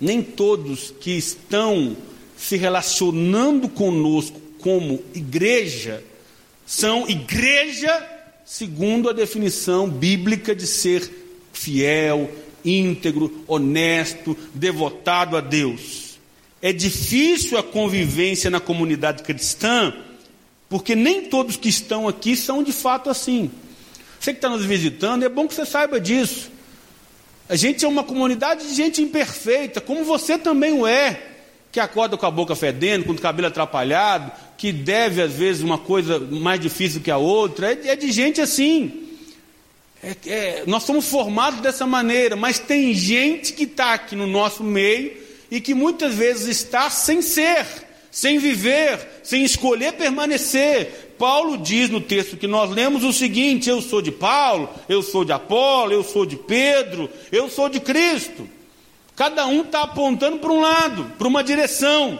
Nem 0.00 0.22
todos 0.22 0.94
que 1.00 1.10
estão 1.10 1.96
se 2.36 2.56
relacionando 2.56 3.68
conosco 3.68 4.40
como 4.60 5.02
igreja 5.12 6.02
são 6.64 7.08
igreja 7.08 8.08
segundo 8.44 9.08
a 9.08 9.12
definição 9.12 9.88
bíblica 9.88 10.54
de 10.54 10.66
ser 10.66 11.08
fiel, 11.52 12.30
íntegro, 12.64 13.44
honesto, 13.46 14.36
devotado 14.54 15.36
a 15.36 15.40
Deus. 15.40 16.18
É 16.62 16.72
difícil 16.72 17.58
a 17.58 17.62
convivência 17.62 18.50
na 18.50 18.60
comunidade 18.60 19.22
cristã, 19.22 19.94
porque 20.68 20.94
nem 20.94 21.22
todos 21.22 21.56
que 21.56 21.68
estão 21.68 22.06
aqui 22.06 22.36
são 22.36 22.62
de 22.62 22.72
fato 22.72 23.08
assim. 23.08 23.50
Você 24.18 24.32
que 24.32 24.38
está 24.38 24.48
nos 24.48 24.64
visitando, 24.64 25.22
é 25.22 25.28
bom 25.28 25.48
que 25.48 25.54
você 25.54 25.64
saiba 25.64 25.98
disso. 25.98 26.50
A 27.48 27.56
gente 27.56 27.84
é 27.84 27.88
uma 27.88 28.04
comunidade 28.04 28.68
de 28.68 28.74
gente 28.74 29.02
imperfeita, 29.02 29.80
como 29.80 30.04
você 30.04 30.38
também 30.38 30.72
o 30.72 30.86
é, 30.86 31.20
que 31.72 31.80
acorda 31.80 32.16
com 32.16 32.26
a 32.26 32.30
boca 32.30 32.54
fedendo, 32.54 33.04
com 33.04 33.12
o 33.12 33.18
cabelo 33.18 33.48
atrapalhado, 33.48 34.30
que 34.56 34.70
deve 34.70 35.22
às 35.22 35.32
vezes 35.32 35.62
uma 35.62 35.78
coisa 35.78 36.18
mais 36.18 36.60
difícil 36.60 37.00
que 37.00 37.10
a 37.10 37.16
outra, 37.16 37.72
é, 37.72 37.88
é 37.88 37.96
de 37.96 38.12
gente 38.12 38.40
assim. 38.40 39.09
É, 40.02 40.16
é, 40.26 40.64
nós 40.66 40.84
somos 40.84 41.08
formados 41.08 41.60
dessa 41.60 41.86
maneira, 41.86 42.34
mas 42.34 42.58
tem 42.58 42.94
gente 42.94 43.52
que 43.52 43.64
está 43.64 43.92
aqui 43.92 44.16
no 44.16 44.26
nosso 44.26 44.64
meio 44.64 45.14
e 45.50 45.60
que 45.60 45.74
muitas 45.74 46.14
vezes 46.14 46.48
está 46.48 46.88
sem 46.88 47.20
ser, 47.20 47.66
sem 48.10 48.38
viver, 48.38 49.20
sem 49.22 49.44
escolher 49.44 49.92
permanecer. 49.92 51.14
Paulo 51.18 51.58
diz 51.58 51.90
no 51.90 52.00
texto 52.00 52.38
que 52.38 52.46
nós 52.46 52.70
lemos 52.70 53.04
o 53.04 53.12
seguinte: 53.12 53.68
Eu 53.68 53.82
sou 53.82 54.00
de 54.00 54.10
Paulo, 54.10 54.70
eu 54.88 55.02
sou 55.02 55.22
de 55.22 55.32
Apolo, 55.32 55.92
eu 55.92 56.02
sou 56.02 56.24
de 56.24 56.36
Pedro, 56.36 57.10
eu 57.30 57.50
sou 57.50 57.68
de 57.68 57.78
Cristo. 57.78 58.48
Cada 59.14 59.46
um 59.46 59.60
está 59.60 59.82
apontando 59.82 60.38
para 60.38 60.50
um 60.50 60.62
lado, 60.62 61.12
para 61.18 61.28
uma 61.28 61.44
direção. 61.44 62.18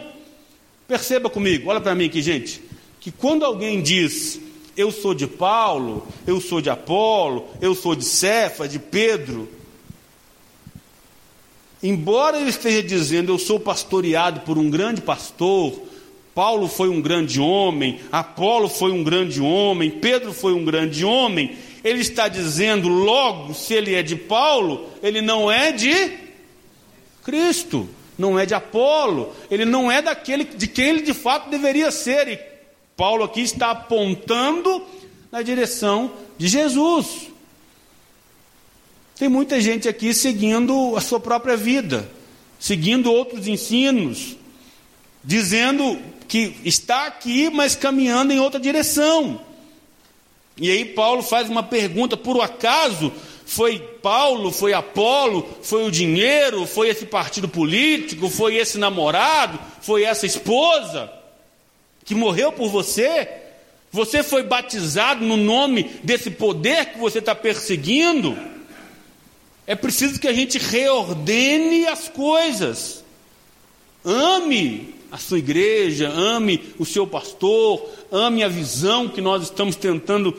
Perceba 0.87 1.31
comigo, 1.31 1.71
olha 1.71 1.81
para 1.81 1.95
mim 1.95 2.05
aqui, 2.05 2.21
gente, 2.21 2.61
que 2.99 3.11
quando 3.11 3.43
alguém 3.43 3.81
diz 3.81 4.39
eu 4.81 4.91
sou 4.91 5.13
de 5.13 5.27
Paulo, 5.27 6.07
eu 6.25 6.41
sou 6.41 6.59
de 6.59 6.69
Apolo, 6.69 7.47
eu 7.61 7.75
sou 7.75 7.95
de 7.95 8.03
Cefa, 8.03 8.67
de 8.67 8.79
Pedro. 8.79 9.47
Embora 11.83 12.39
ele 12.39 12.49
esteja 12.49 12.83
dizendo, 12.83 13.31
eu 13.31 13.39
sou 13.39 13.59
pastoreado 13.59 14.41
por 14.41 14.57
um 14.57 14.69
grande 14.69 15.01
pastor, 15.01 15.73
Paulo 16.33 16.67
foi 16.67 16.89
um 16.89 17.01
grande 17.01 17.39
homem, 17.39 17.99
Apolo 18.11 18.69
foi 18.69 18.91
um 18.91 19.03
grande 19.03 19.41
homem, 19.41 19.89
Pedro 19.89 20.31
foi 20.31 20.53
um 20.53 20.63
grande 20.63 21.03
homem, 21.03 21.55
ele 21.83 22.01
está 22.01 22.27
dizendo, 22.27 22.87
logo, 22.87 23.53
se 23.53 23.73
ele 23.73 23.95
é 23.95 24.03
de 24.03 24.15
Paulo, 24.15 24.87
ele 25.01 25.21
não 25.21 25.51
é 25.51 25.71
de 25.71 26.11
Cristo, 27.23 27.89
não 28.17 28.37
é 28.37 28.45
de 28.45 28.53
Apolo, 28.53 29.33
ele 29.49 29.65
não 29.65 29.91
é 29.91 30.01
daquele 30.01 30.43
de 30.43 30.67
quem 30.67 30.89
ele 30.89 31.01
de 31.01 31.13
fato 31.13 31.49
deveria 31.49 31.91
ser, 31.91 32.27
e 32.27 32.51
Paulo 32.95 33.23
aqui 33.23 33.41
está 33.41 33.71
apontando 33.71 34.85
na 35.31 35.41
direção 35.41 36.11
de 36.37 36.47
Jesus. 36.47 37.29
Tem 39.15 39.29
muita 39.29 39.61
gente 39.61 39.87
aqui 39.87 40.13
seguindo 40.13 40.95
a 40.97 41.01
sua 41.01 41.19
própria 41.19 41.55
vida, 41.55 42.09
seguindo 42.59 43.11
outros 43.11 43.47
ensinos, 43.47 44.35
dizendo 45.23 45.99
que 46.27 46.55
está 46.65 47.05
aqui, 47.05 47.49
mas 47.49 47.75
caminhando 47.75 48.33
em 48.33 48.39
outra 48.39 48.59
direção. 48.59 49.39
E 50.57 50.69
aí 50.69 50.85
Paulo 50.85 51.21
faz 51.21 51.49
uma 51.49 51.63
pergunta: 51.63 52.17
por 52.17 52.41
acaso 52.41 53.11
foi 53.45 53.79
Paulo, 53.79 54.51
foi 54.51 54.73
Apolo, 54.73 55.47
foi 55.61 55.85
o 55.85 55.91
dinheiro, 55.91 56.65
foi 56.65 56.89
esse 56.89 57.05
partido 57.05 57.47
político, 57.47 58.29
foi 58.29 58.55
esse 58.55 58.77
namorado, 58.77 59.59
foi 59.81 60.03
essa 60.03 60.25
esposa 60.25 61.20
que 62.05 62.15
morreu 62.15 62.51
por 62.51 62.69
você? 62.69 63.27
Você 63.91 64.23
foi 64.23 64.43
batizado 64.43 65.23
no 65.25 65.35
nome 65.35 65.83
desse 66.03 66.31
poder 66.31 66.93
que 66.93 66.99
você 66.99 67.19
está 67.19 67.35
perseguindo? 67.35 68.37
É 69.67 69.75
preciso 69.75 70.19
que 70.19 70.27
a 70.27 70.33
gente 70.33 70.57
reordene 70.57 71.87
as 71.87 72.07
coisas. 72.07 73.03
Ame 74.03 74.95
a 75.11 75.17
sua 75.17 75.39
igreja, 75.39 76.09
ame 76.09 76.73
o 76.79 76.85
seu 76.85 77.05
pastor, 77.05 77.87
ame 78.11 78.43
a 78.43 78.47
visão 78.47 79.09
que 79.09 79.19
nós 79.19 79.43
estamos 79.43 79.75
tentando 79.75 80.35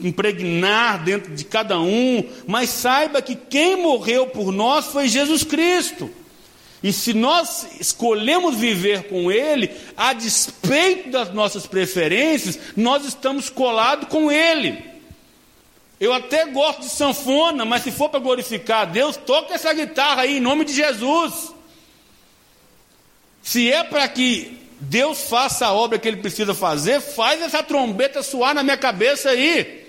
impregnar 0.00 1.04
dentro 1.04 1.34
de 1.34 1.44
cada 1.44 1.78
um, 1.78 2.24
mas 2.46 2.70
saiba 2.70 3.22
que 3.22 3.34
quem 3.34 3.82
morreu 3.82 4.26
por 4.26 4.50
nós 4.50 4.86
foi 4.86 5.08
Jesus 5.08 5.44
Cristo. 5.44 6.10
E 6.82 6.92
se 6.92 7.14
nós 7.14 7.66
escolhemos 7.80 8.56
viver 8.56 9.08
com 9.08 9.30
Ele, 9.30 9.70
a 9.96 10.12
despeito 10.12 11.10
das 11.10 11.32
nossas 11.32 11.66
preferências, 11.66 12.58
nós 12.76 13.04
estamos 13.04 13.48
colados 13.48 14.08
com 14.08 14.30
Ele. 14.30 14.84
Eu 15.98 16.12
até 16.12 16.44
gosto 16.46 16.82
de 16.82 16.90
sanfona, 16.90 17.64
mas 17.64 17.82
se 17.82 17.90
for 17.90 18.10
para 18.10 18.20
glorificar 18.20 18.82
a 18.82 18.84
Deus, 18.84 19.16
toca 19.16 19.54
essa 19.54 19.72
guitarra 19.72 20.22
aí 20.22 20.36
em 20.36 20.40
nome 20.40 20.64
de 20.64 20.74
Jesus. 20.74 21.54
Se 23.42 23.72
é 23.72 23.82
para 23.82 24.06
que 24.08 24.58
Deus 24.78 25.22
faça 25.22 25.66
a 25.66 25.72
obra 25.72 25.98
que 25.98 26.06
Ele 26.06 26.18
precisa 26.18 26.54
fazer, 26.54 27.00
faz 27.00 27.40
essa 27.40 27.62
trombeta 27.62 28.22
soar 28.22 28.54
na 28.54 28.62
minha 28.62 28.76
cabeça 28.76 29.30
aí. 29.30 29.86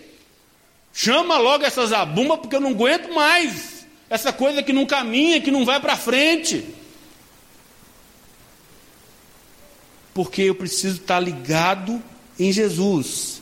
Chama 0.94 1.38
logo 1.38 1.66
essa 1.66 1.86
zabumba, 1.86 2.38
porque 2.38 2.56
eu 2.56 2.62
não 2.62 2.70
aguento 2.70 3.14
mais. 3.14 3.77
Essa 4.10 4.32
coisa 4.32 4.64
que 4.64 4.72
não 4.72 4.86
caminha, 4.86 5.42
que 5.42 5.52
não 5.52 5.66
vai 5.66 5.80
para 5.80 5.98
frente. 5.98 6.64
Porque 10.14 10.44
eu 10.44 10.56
preciso 10.56 11.02
estar 11.02 11.20
ligado 11.20 12.02
em 12.40 12.52
Jesus. 12.52 13.42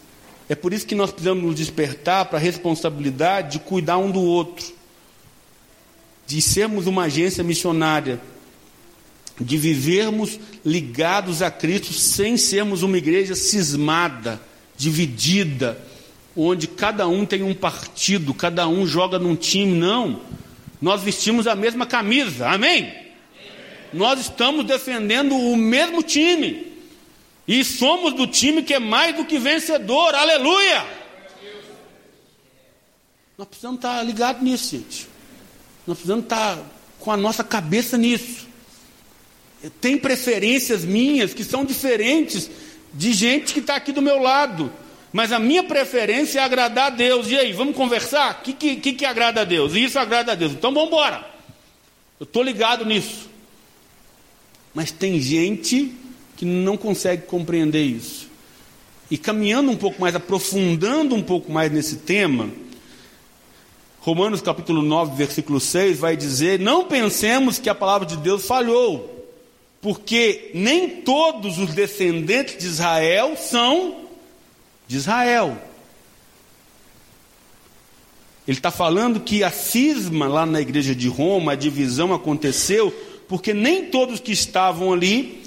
É 0.50 0.55
por 0.55 0.74
isso 0.74 0.86
que 0.86 0.95
nós 0.95 1.12
precisamos 1.12 1.43
nos 1.43 1.55
despertar 1.55 2.25
para 2.25 2.38
a 2.38 2.41
responsabilidade 2.41 3.53
de 3.53 3.60
cuidar 3.60 3.98
um 3.98 4.12
do 4.12 4.22
outro, 4.22 4.74
de 6.27 6.41
sermos 6.41 6.88
uma 6.88 7.03
agência 7.03 7.43
missionária, 7.43 8.19
de 9.39 9.57
vivermos 9.57 10.39
ligados 10.63 11.41
a 11.41 11.51
Cristo 11.51 11.93
sem 11.93 12.38
sermos 12.38 12.84
uma 12.84 12.98
igreja 12.98 13.36
cismada, 13.36 14.41
dividida 14.77 15.81
onde 16.36 16.67
cada 16.67 17.07
um 17.07 17.25
tem 17.25 17.43
um 17.43 17.53
partido, 17.53 18.34
cada 18.34 18.67
um 18.67 18.86
joga 18.86 19.17
num 19.17 19.36
time, 19.36 19.77
não. 19.77 20.19
Nós 20.86 21.01
vestimos 21.01 21.48
a 21.48 21.56
mesma 21.56 21.88
camisa, 21.88 22.48
amém? 22.48 22.94
Nós 23.92 24.20
estamos 24.20 24.63
defendendo 24.63 25.36
o 25.36 25.58
mesmo 25.58 26.04
time. 26.04 26.74
E 27.48 27.63
somos 27.63 28.13
do 28.13 28.27
time 28.27 28.62
que 28.62 28.72
é 28.72 28.77
mais 28.77 29.15
do 29.15 29.25
que 29.25 29.39
vencedor, 29.39 30.13
aleluia! 30.13 30.86
Nós 33.36 33.48
precisamos 33.48 33.80
estar 33.80 34.04
ligados 34.04 34.44
nisso, 34.44 34.77
gente. 34.77 35.08
Nós 35.88 35.98
precisamos 35.98 36.25
estar 36.25 36.60
com 37.00 37.12
a 37.12 37.18
nossa 37.18 37.44
cabeça 37.44 37.98
nisso. 37.98 38.48
Tem 39.82 39.98
preferências 39.98 40.86
minhas 40.86 41.34
que 41.34 41.44
são 41.44 41.65
diferentes 41.65 42.48
de 42.94 43.12
gente 43.12 43.56
que 43.56 43.60
está 43.60 43.75
aqui 43.75 43.92
do 43.92 44.04
meu 44.04 44.22
lado. 44.22 44.72
Mas 45.15 45.31
a 45.31 45.39
minha 45.39 45.63
preferência 45.63 46.41
é 46.41 46.43
agradar 46.43 46.88
a 46.88 46.89
Deus. 46.89 47.29
E 47.29 47.38
aí, 47.38 47.53
vamos 47.53 47.73
conversar? 47.73 48.41
O 48.41 48.43
que, 48.43 48.75
que, 48.75 48.91
que 48.91 49.06
agrada 49.06 49.39
a 49.39 49.43
Deus? 49.45 49.73
E 49.73 49.86
isso 49.86 49.97
agrada 49.97 50.34
a 50.34 50.36
Deus. 50.36 50.51
Então 50.51 50.73
vamos 50.73 50.89
embora. 50.89 51.25
Eu 52.19 52.25
estou 52.25 52.43
ligado 52.43 52.84
nisso. 52.84 53.30
Mas 54.73 54.91
tem 54.91 55.17
gente 55.21 55.93
que 56.36 56.43
não 56.43 56.75
consegue 56.75 57.28
compreender 57.28 57.82
isso. 57.82 58.28
E 59.10 59.17
caminhando 59.17 59.71
um 59.71 59.78
pouco 59.78 60.01
mais, 60.01 60.13
aprofundando 60.15 61.15
um 61.15 61.23
pouco 61.23 61.49
mais 61.49 61.71
nesse 61.71 61.95
tema, 61.95 62.49
Romanos 64.01 64.41
capítulo 64.41 64.82
9, 64.82 65.15
versículo 65.15 65.62
6 65.62 65.97
vai 65.97 66.17
dizer: 66.17 66.60
Não 66.60 66.88
pensemos 66.88 67.58
que 67.58 67.69
a 67.69 67.73
palavra 67.73 68.06
de 68.06 68.17
Deus 68.17 68.45
falhou, 68.45 69.32
porque 69.82 70.51
nem 70.54 70.89
todos 70.89 71.58
os 71.58 71.73
descendentes 71.73 72.58
de 72.58 72.65
Israel 72.65 73.38
são 73.38 74.04
de 74.88 74.98
Israel. 74.98 75.58
Ele 78.48 78.58
está 78.58 78.69
falando 78.69 79.19
que 79.19 79.43
a 79.43 79.50
cisma 79.50 80.28
lá 80.28 80.45
na 80.45 80.62
igreja 80.62 80.93
de 80.93 81.08
Roma, 81.08 81.54
a 81.54 81.56
divisão 81.56 82.13
aconteceu, 82.13 82.91
porque 83.28 83.54
nem 83.54 83.86
todos 83.86 84.19
que 84.19 84.32
estavam 84.32 84.93
ali 84.93 85.43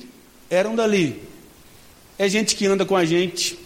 eram 0.51 0.74
dali. 0.74 1.22
É 2.18 2.29
gente 2.29 2.57
que 2.57 2.66
anda 2.66 2.85
com 2.85 2.96
a 2.96 3.05
gente, 3.05 3.57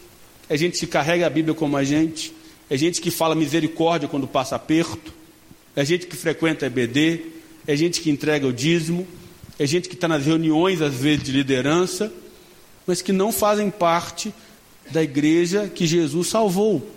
é 0.48 0.56
gente 0.56 0.78
que 0.78 0.86
carrega 0.86 1.26
a 1.26 1.30
Bíblia 1.30 1.54
como 1.54 1.76
a 1.76 1.84
gente, 1.84 2.34
é 2.68 2.76
gente 2.76 3.00
que 3.00 3.10
fala 3.10 3.34
misericórdia 3.34 4.08
quando 4.08 4.26
passa 4.26 4.56
aperto, 4.56 5.12
é 5.74 5.82
gente 5.84 6.06
que 6.06 6.14
frequenta 6.14 6.66
EBD, 6.66 7.20
é 7.66 7.74
gente 7.74 8.02
que 8.02 8.10
entrega 8.10 8.46
o 8.46 8.52
dízimo, 8.52 9.06
é 9.58 9.66
gente 9.66 9.88
que 9.88 9.94
está 9.94 10.06
nas 10.06 10.26
reuniões, 10.26 10.82
às 10.82 10.94
vezes, 10.94 11.24
de 11.24 11.32
liderança, 11.32 12.12
mas 12.86 13.00
que 13.00 13.12
não 13.12 13.32
fazem 13.32 13.70
parte 13.70 14.34
da 14.92 15.02
igreja 15.02 15.68
que 15.68 15.86
Jesus 15.86 16.28
salvou. 16.28 16.88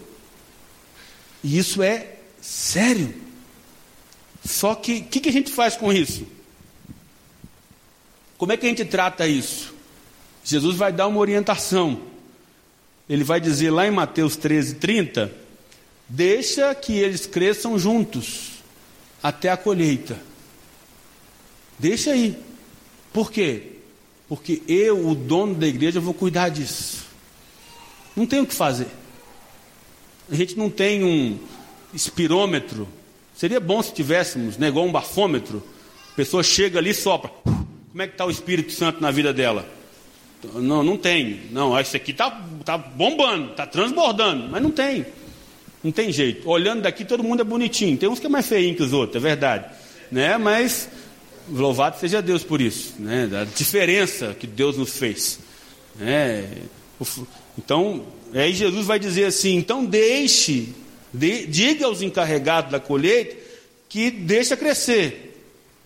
E 1.44 1.58
isso 1.58 1.82
é 1.82 2.18
sério. 2.42 3.14
Só 4.44 4.76
que 4.76 4.98
o 4.98 5.04
que, 5.06 5.20
que 5.20 5.30
a 5.30 5.32
gente 5.32 5.52
faz 5.52 5.76
com 5.76 5.92
isso? 5.92 6.26
Como 8.38 8.52
é 8.52 8.58
que 8.58 8.66
a 8.66 8.70
gente 8.70 8.86
trata 8.86 9.28
isso? 9.28 9.74
Jesus 10.44 10.76
vai 10.76 10.92
dar 10.92 11.08
uma 11.08 11.20
orientação. 11.20 12.02
Ele 13.10 13.24
vai 13.24 13.40
dizer 13.40 13.72
lá 13.72 13.88
em 13.88 13.92
Mateus 13.92 14.36
13, 14.36 14.76
30: 14.76 15.32
Deixa 16.08 16.74
que 16.76 16.94
eles 16.94 17.26
cresçam 17.26 17.80
juntos 17.80 18.52
até 19.24 19.50
a 19.50 19.58
colheita. 19.58 20.20
Deixa 21.80 22.12
aí. 22.12 22.38
Por 23.12 23.32
quê? 23.32 23.74
Porque 24.28 24.62
eu, 24.68 25.08
o 25.08 25.16
dono 25.16 25.56
da 25.56 25.68
igreja, 25.68 26.00
vou 26.00 26.14
cuidar 26.14 26.50
disso. 26.50 27.06
Não 28.16 28.26
tem 28.26 28.40
o 28.40 28.46
que 28.46 28.54
fazer. 28.54 28.88
A 30.32 30.36
gente 30.36 30.58
não 30.58 30.70
tem 30.70 31.04
um 31.04 31.38
espirômetro. 31.94 32.88
Seria 33.36 33.60
bom 33.60 33.82
se 33.82 33.94
tivéssemos, 33.94 34.58
né, 34.58 34.68
igual 34.68 34.86
um 34.86 34.92
bafômetro. 34.92 35.62
A 36.14 36.16
pessoa 36.16 36.42
chega 36.42 36.80
ali 36.80 36.92
e 36.92 36.94
sopra. 36.94 37.30
Como 37.44 38.02
é 38.02 38.08
que 38.08 38.14
está 38.14 38.26
o 38.26 38.32
Espírito 38.32 38.72
Santo 38.72 39.02
na 39.02 39.12
vida 39.12 39.34
dela? 39.34 39.68
Não, 40.54 40.84
não 40.84 40.98
tem. 40.98 41.42
Não, 41.52 41.80
isso 41.80 41.96
aqui 41.96 42.12
está 42.12 42.32
tá 42.64 42.78
bombando, 42.78 43.52
está 43.52 43.66
transbordando, 43.66 44.50
mas 44.50 44.62
não 44.62 44.72
tem. 44.72 45.06
Não 45.84 45.92
tem 45.92 46.12
jeito. 46.12 46.50
Olhando 46.50 46.82
daqui, 46.82 47.06
todo 47.06 47.24
mundo 47.24 47.42
é 47.42 47.44
bonitinho. 47.44 47.98
Tem 47.98 48.10
uns 48.10 48.20
que 48.20 48.26
é 48.26 48.30
mais 48.30 48.48
feinho 48.48 48.76
que 48.76 48.84
os 48.84 48.94
outros, 48.94 49.24
é 49.24 49.28
verdade. 49.28 49.66
Né? 50.12 50.38
Mas 50.38 50.90
louvado 51.50 52.00
seja 52.00 52.22
Deus 52.22 52.44
por 52.44 52.60
isso, 52.60 52.96
né? 53.00 53.28
da 53.28 53.44
diferença 53.44 54.36
que 54.40 54.48
Deus 54.48 54.78
nos 54.78 54.98
fez. 54.98 55.40
Né? 55.96 56.48
Então, 57.58 58.06
aí 58.34 58.54
Jesus 58.54 58.86
vai 58.86 59.00
dizer 59.00 59.26
assim: 59.26 59.56
então 59.56 59.86
deixe, 59.86 60.70
de, 61.14 61.46
diga 61.48 61.86
aos 61.86 62.02
encarregados 62.02 62.72
da 62.72 62.80
colheita 62.80 63.36
que 63.88 64.12
deixa 64.12 64.58
crescer. 64.58 65.26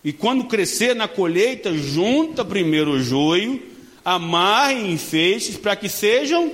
E 0.02 0.12
quando 0.12 0.44
crescer 0.44 0.94
na 0.96 1.06
colheita, 1.06 1.72
junta 1.76 2.44
primeiro 2.44 2.92
o 2.92 3.02
joio, 3.02 3.62
amarre 4.04 4.90
em 4.90 4.96
feixes 4.96 5.56
para 5.56 5.76
que 5.76 5.88
sejam 5.88 6.52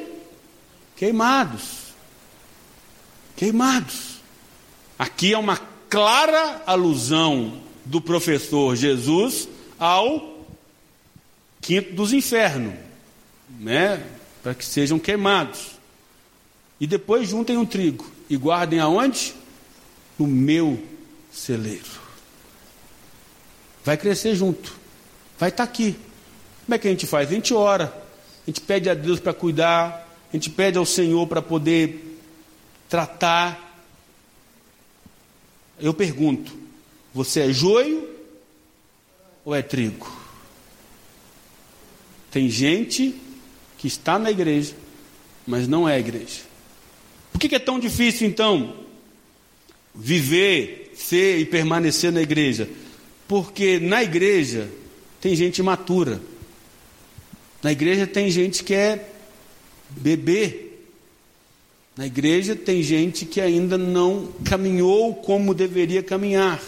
queimados. 0.97 1.87
Queimados. 3.37 4.17
Aqui 4.99 5.33
é 5.33 5.39
uma 5.39 5.57
clara 5.89 6.63
alusão 6.67 7.61
do 7.85 8.01
professor 8.01 8.75
Jesus 8.75 9.49
ao 9.79 10.45
quinto 11.61 11.93
dos 11.93 12.13
infernos, 12.13 12.75
né? 13.61 14.03
Para 14.47 14.55
que 14.55 14.65
sejam 14.65 14.97
queimados. 14.97 15.73
E 16.79 16.87
depois 16.87 17.29
juntem 17.29 17.57
o 17.57 17.67
trigo 17.67 18.09
e 18.31 18.37
guardem 18.37 18.79
aonde? 18.79 19.35
No 20.17 20.25
meu 20.25 20.81
celeiro. 21.33 21.91
Vai 23.85 23.97
crescer 23.97 24.37
junto, 24.37 24.73
vai 25.37 25.49
estar 25.49 25.67
tá 25.67 25.69
aqui. 25.69 25.97
Como 26.65 26.77
é 26.77 26.79
que 26.79 26.87
a 26.87 26.91
gente 26.93 27.09
faz? 27.09 27.29
A 27.29 27.33
gente 27.33 27.53
ora, 27.53 27.87
a 27.87 28.47
gente 28.47 28.61
pede 28.61 28.89
a 28.89 28.95
Deus 28.95 29.19
para 29.19 29.35
cuidar, 29.35 30.09
a 30.33 30.37
gente 30.37 30.49
pede 30.49 30.79
ao 30.79 30.87
Senhor 30.87 31.27
para 31.27 31.43
poder 31.43 32.21
tratar. 32.89 33.83
Eu 35.77 35.93
pergunto: 35.93 36.57
você 37.13 37.41
é 37.41 37.53
joio 37.53 38.09
ou 39.45 39.53
é 39.53 39.61
trigo? 39.61 40.09
Tem 42.31 42.49
gente 42.49 43.26
que 43.87 43.93
está 43.93 44.19
na 44.19 44.33
igreja, 44.33 44.75
mas 45.47 45.69
não 45.69 45.89
é 45.89 45.97
igreja. 45.97 46.41
Por 47.33 47.39
que 47.39 47.55
é 47.55 47.59
tão 47.59 47.79
difícil 47.79 48.27
então 48.27 48.75
viver, 49.95 50.93
ser 50.97 51.39
e 51.39 51.45
permanecer 51.45 52.11
na 52.11 52.21
igreja? 52.21 52.69
Porque 53.29 53.79
na 53.79 54.03
igreja 54.03 54.69
tem 55.21 55.37
gente 55.37 55.59
imatura. 55.59 56.21
Na 57.63 57.71
igreja 57.71 58.09
tem 58.09 58.29
gente 58.29 58.65
que 58.65 58.75
é 58.75 59.09
bebê. 59.91 60.71
Na 61.97 62.07
igreja 62.07 62.57
tem 62.57 62.83
gente 62.83 63.25
que 63.25 63.41
ainda 63.41 63.79
não 63.79 64.33
caminhou 64.45 65.15
como 65.15 65.55
deveria 65.55 66.03
caminhar. 66.03 66.61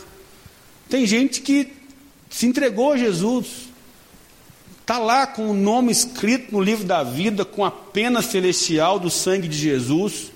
Tem 0.89 1.05
gente 1.05 1.41
que 1.41 1.73
se 2.31 2.47
entregou 2.47 2.93
a 2.93 2.97
Jesus, 2.97 3.68
está 4.89 4.99
lá 4.99 5.27
com 5.27 5.51
o 5.51 5.53
nome 5.53 5.93
escrito 5.93 6.51
no 6.51 6.63
livro 6.63 6.87
da 6.87 7.03
vida, 7.03 7.45
com 7.45 7.63
a 7.63 7.71
pena 7.71 8.23
celestial 8.23 8.99
do 8.99 9.11
sangue 9.11 9.47
de 9.47 9.59
Jesus, 9.59 10.33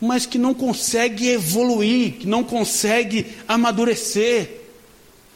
mas 0.00 0.24
que 0.24 0.38
não 0.38 0.54
consegue 0.54 1.30
evoluir, 1.30 2.12
que 2.12 2.28
não 2.28 2.44
consegue 2.44 3.26
amadurecer. 3.48 4.60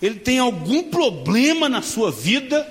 Ele 0.00 0.14
tem 0.14 0.38
algum 0.38 0.84
problema 0.84 1.68
na 1.68 1.82
sua 1.82 2.12
vida 2.12 2.64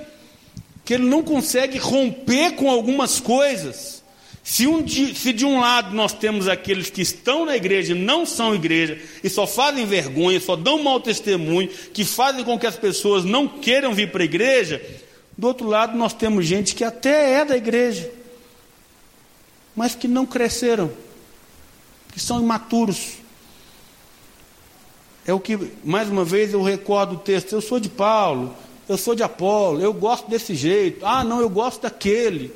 que 0.85 0.93
ele 0.93 1.03
não 1.03 1.21
consegue 1.21 1.77
romper 1.77 2.51
com 2.51 2.71
algumas 2.71 3.19
coisas. 3.19 4.01
Se, 4.41 4.65
um, 4.65 4.87
se, 4.87 5.33
de 5.33 5.45
um 5.45 5.59
lado 5.59 5.93
nós 5.93 6.13
temos 6.13 6.47
aqueles 6.47 6.89
que 6.89 7.01
estão 7.01 7.45
na 7.45 7.57
igreja 7.57 7.91
e 7.91 7.99
não 7.99 8.25
são 8.25 8.55
igreja, 8.55 8.97
e 9.21 9.29
só 9.29 9.45
fazem 9.45 9.85
vergonha, 9.85 10.39
só 10.39 10.55
dão 10.55 10.81
mau 10.81 11.01
testemunho, 11.01 11.69
que 11.93 12.05
fazem 12.05 12.45
com 12.45 12.57
que 12.57 12.67
as 12.67 12.77
pessoas 12.77 13.25
não 13.25 13.45
queiram 13.45 13.93
vir 13.93 14.09
para 14.09 14.21
a 14.21 14.25
igreja, 14.25 14.81
do 15.37 15.47
outro 15.47 15.67
lado 15.67 15.97
nós 15.97 16.13
temos 16.13 16.45
gente 16.45 16.75
que 16.75 16.83
até 16.83 17.41
é 17.41 17.45
da 17.45 17.57
igreja, 17.57 18.11
mas 19.75 19.95
que 19.95 20.07
não 20.07 20.25
cresceram, 20.25 20.91
que 22.11 22.19
são 22.19 22.41
imaturos. 22.41 23.15
É 25.25 25.33
o 25.33 25.39
que, 25.39 25.57
mais 25.83 26.09
uma 26.09 26.25
vez, 26.25 26.53
eu 26.53 26.61
recordo 26.61 27.15
o 27.15 27.19
texto: 27.19 27.53
eu 27.53 27.61
sou 27.61 27.79
de 27.79 27.89
Paulo, 27.89 28.55
eu 28.87 28.97
sou 28.97 29.15
de 29.15 29.23
Apolo, 29.23 29.81
eu 29.81 29.93
gosto 29.93 30.29
desse 30.29 30.53
jeito, 30.53 31.05
ah, 31.05 31.23
não, 31.23 31.39
eu 31.39 31.49
gosto 31.49 31.81
daquele. 31.81 32.51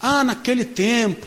Ah, 0.00 0.22
naquele 0.22 0.64
tempo. 0.64 1.26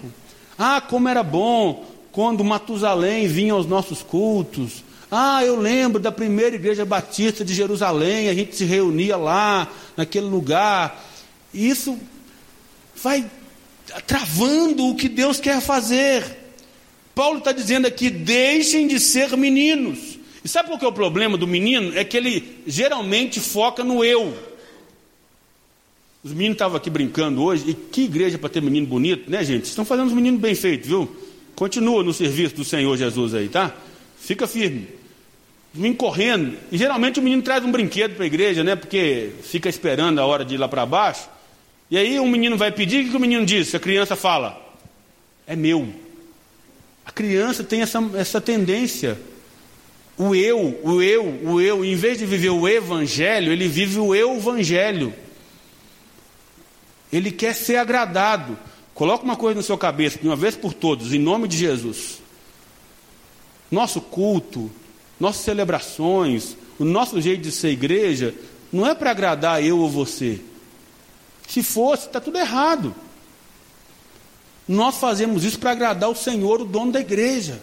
Ah, 0.57 0.79
como 0.79 1.09
era 1.09 1.23
bom 1.23 1.85
quando 2.11 2.43
Matusalém 2.43 3.27
vinha 3.27 3.53
aos 3.53 3.65
nossos 3.65 4.03
cultos. 4.03 4.83
Ah, 5.09 5.43
eu 5.43 5.59
lembro 5.59 5.99
da 5.99 6.11
primeira 6.11 6.55
igreja 6.55 6.85
batista 6.85 7.43
de 7.43 7.53
Jerusalém, 7.53 8.29
a 8.29 8.33
gente 8.33 8.55
se 8.55 8.63
reunia 8.63 9.17
lá, 9.17 9.67
naquele 9.95 10.25
lugar. 10.25 11.03
Isso 11.53 11.99
vai 12.95 13.29
travando 14.07 14.87
o 14.87 14.95
que 14.95 15.09
Deus 15.09 15.39
quer 15.39 15.61
fazer. 15.61 16.23
Paulo 17.13 17.39
está 17.39 17.51
dizendo 17.51 17.87
aqui: 17.87 18.09
deixem 18.09 18.87
de 18.87 18.99
ser 18.99 19.35
meninos. 19.35 20.19
E 20.43 20.47
sabe 20.47 20.69
qual 20.69 20.79
que 20.79 20.85
é 20.85 20.87
o 20.87 20.93
problema 20.93 21.37
do 21.37 21.47
menino? 21.47 21.95
É 21.97 22.03
que 22.03 22.17
ele 22.17 22.61
geralmente 22.65 23.39
foca 23.39 23.83
no 23.83 24.03
eu. 24.03 24.35
Os 26.23 26.33
meninos 26.33 26.55
estavam 26.55 26.77
aqui 26.77 26.89
brincando 26.89 27.41
hoje, 27.41 27.63
e 27.67 27.73
que 27.73 28.03
igreja 28.03 28.37
para 28.37 28.49
ter 28.49 28.61
menino 28.61 28.85
bonito, 28.85 29.29
né, 29.29 29.43
gente? 29.43 29.65
Estão 29.65 29.83
fazendo 29.83 30.07
os 30.07 30.13
meninos 30.13 30.39
bem 30.39 30.53
feitos, 30.53 30.87
viu? 30.87 31.15
Continua 31.55 32.03
no 32.03 32.13
serviço 32.13 32.55
do 32.55 32.63
Senhor 32.63 32.95
Jesus 32.95 33.33
aí, 33.33 33.49
tá? 33.49 33.75
Fica 34.19 34.47
firme. 34.47 34.87
Meninos 35.73 35.97
correndo. 35.97 36.57
E 36.71 36.77
geralmente 36.77 37.19
o 37.19 37.23
menino 37.23 37.41
traz 37.41 37.63
um 37.63 37.71
brinquedo 37.71 38.15
para 38.15 38.23
a 38.23 38.27
igreja, 38.27 38.63
né? 38.63 38.75
Porque 38.75 39.31
fica 39.43 39.69
esperando 39.69 40.19
a 40.19 40.25
hora 40.25 40.43
de 40.43 40.55
ir 40.55 40.57
lá 40.57 40.67
para 40.67 40.85
baixo. 40.85 41.29
E 41.89 41.97
aí 41.97 42.19
um 42.19 42.27
menino 42.27 42.57
vai 42.57 42.71
pedir, 42.71 43.05
o 43.05 43.11
que 43.11 43.17
o 43.17 43.19
menino 43.19 43.45
diz? 43.45 43.73
A 43.73 43.79
criança 43.79 44.15
fala: 44.15 44.61
É 45.47 45.55
meu. 45.55 45.87
A 47.05 47.11
criança 47.11 47.63
tem 47.63 47.81
essa, 47.81 47.99
essa 48.15 48.41
tendência. 48.41 49.19
O 50.17 50.35
eu, 50.35 50.79
o 50.83 51.01
eu, 51.01 51.39
o 51.43 51.61
eu, 51.61 51.83
em 51.83 51.95
vez 51.95 52.17
de 52.17 52.25
viver 52.25 52.49
o 52.49 52.67
evangelho, 52.67 53.51
ele 53.51 53.67
vive 53.67 53.97
o 53.97 54.13
eu 54.13 54.35
evangelho. 54.35 55.13
Ele 57.11 57.31
quer 57.31 57.55
ser 57.55 57.77
agradado. 57.77 58.57
Coloca 58.93 59.23
uma 59.23 59.35
coisa 59.35 59.55
na 59.55 59.63
sua 59.63 59.77
cabeça, 59.77 60.19
de 60.19 60.27
uma 60.27 60.35
vez 60.35 60.55
por 60.55 60.73
todas, 60.73 61.13
em 61.13 61.19
nome 61.19 61.47
de 61.47 61.57
Jesus. 61.57 62.21
Nosso 63.71 64.01
culto, 64.01 64.69
nossas 65.21 65.43
celebrações, 65.43 66.57
o 66.79 66.83
nosso 66.83 67.21
jeito 67.21 67.43
de 67.43 67.51
ser 67.51 67.69
igreja, 67.69 68.33
não 68.73 68.87
é 68.87 68.95
para 68.95 69.11
agradar 69.11 69.63
eu 69.63 69.77
ou 69.77 69.89
você. 69.89 70.41
Se 71.47 71.61
fosse, 71.61 72.07
está 72.07 72.19
tudo 72.19 72.39
errado. 72.39 72.95
Nós 74.67 74.97
fazemos 74.97 75.43
isso 75.43 75.59
para 75.59 75.71
agradar 75.71 76.09
o 76.09 76.15
Senhor, 76.15 76.61
o 76.61 76.65
dono 76.65 76.91
da 76.91 76.99
igreja. 76.99 77.61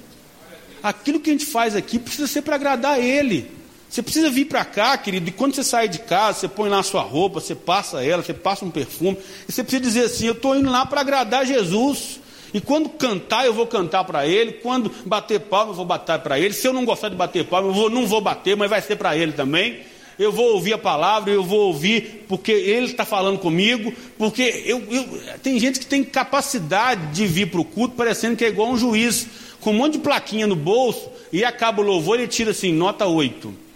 Aquilo 0.82 1.18
que 1.18 1.30
a 1.30 1.32
gente 1.32 1.46
faz 1.46 1.74
aqui 1.74 1.98
precisa 1.98 2.28
ser 2.28 2.42
para 2.42 2.54
agradar 2.54 3.00
Ele. 3.00 3.50
Você 3.90 4.02
precisa 4.02 4.30
vir 4.30 4.44
para 4.44 4.64
cá, 4.64 4.96
querido, 4.96 5.28
e 5.28 5.32
quando 5.32 5.54
você 5.54 5.64
sai 5.64 5.88
de 5.88 5.98
casa, 6.00 6.40
você 6.40 6.48
põe 6.48 6.68
lá 6.68 6.78
a 6.78 6.82
sua 6.82 7.00
roupa, 7.00 7.40
você 7.40 7.54
passa 7.54 8.04
ela, 8.04 8.22
você 8.22 8.34
passa 8.34 8.64
um 8.64 8.70
perfume, 8.70 9.16
e 9.48 9.52
você 9.52 9.64
precisa 9.64 9.82
dizer 9.82 10.04
assim: 10.04 10.26
Eu 10.26 10.34
estou 10.34 10.54
indo 10.54 10.70
lá 10.70 10.84
para 10.84 11.00
agradar 11.00 11.46
Jesus. 11.46 12.20
E 12.52 12.60
quando 12.60 12.88
cantar, 12.88 13.46
eu 13.46 13.52
vou 13.52 13.66
cantar 13.66 14.04
para 14.04 14.26
Ele. 14.26 14.52
Quando 14.52 14.90
bater 15.04 15.40
palma, 15.40 15.72
eu 15.72 15.76
vou 15.76 15.84
bater 15.84 16.18
para 16.20 16.38
Ele. 16.38 16.54
Se 16.54 16.66
eu 16.66 16.72
não 16.72 16.84
gostar 16.84 17.08
de 17.08 17.16
bater 17.16 17.44
palma, 17.44 17.68
eu 17.68 17.74
vou, 17.74 17.90
não 17.90 18.06
vou 18.06 18.20
bater, 18.20 18.56
mas 18.56 18.70
vai 18.70 18.80
ser 18.80 18.96
para 18.96 19.16
Ele 19.16 19.32
também. 19.32 19.80
Eu 20.18 20.32
vou 20.32 20.54
ouvir 20.54 20.72
a 20.72 20.78
palavra, 20.78 21.30
eu 21.30 21.44
vou 21.44 21.68
ouvir 21.68 22.24
porque 22.28 22.50
Ele 22.50 22.86
está 22.86 23.04
falando 23.04 23.38
comigo. 23.38 23.92
Porque 24.16 24.64
eu, 24.66 24.82
eu, 24.90 25.38
tem 25.42 25.58
gente 25.60 25.78
que 25.78 25.86
tem 25.86 26.02
capacidade 26.02 27.12
de 27.12 27.26
vir 27.26 27.50
para 27.50 27.60
o 27.60 27.64
culto 27.64 27.94
parecendo 27.94 28.36
que 28.36 28.44
é 28.44 28.48
igual 28.48 28.70
um 28.70 28.76
juiz, 28.76 29.26
com 29.60 29.70
um 29.70 29.74
monte 29.74 29.92
de 29.94 29.98
plaquinha 30.00 30.46
no 30.46 30.56
bolso, 30.56 31.08
e 31.32 31.44
acaba 31.44 31.82
o 31.82 31.84
louvor 31.84 32.18
e 32.18 32.26
tira 32.26 32.50
assim, 32.52 32.72
nota 32.72 33.06
8 33.06 33.68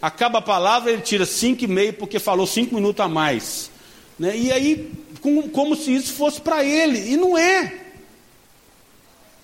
acaba 0.00 0.38
a 0.38 0.42
palavra, 0.42 0.92
ele 0.92 1.02
tira 1.02 1.26
cinco 1.26 1.64
e 1.64 1.66
meio 1.66 1.92
porque 1.92 2.18
falou 2.18 2.46
cinco 2.46 2.74
minutos 2.74 3.04
a 3.04 3.08
mais. 3.08 3.70
Né? 4.18 4.36
E 4.36 4.52
aí, 4.52 4.90
como, 5.20 5.48
como 5.50 5.76
se 5.76 5.94
isso 5.94 6.12
fosse 6.12 6.40
para 6.40 6.64
ele, 6.64 7.12
e 7.12 7.16
não 7.16 7.36
é. 7.36 7.86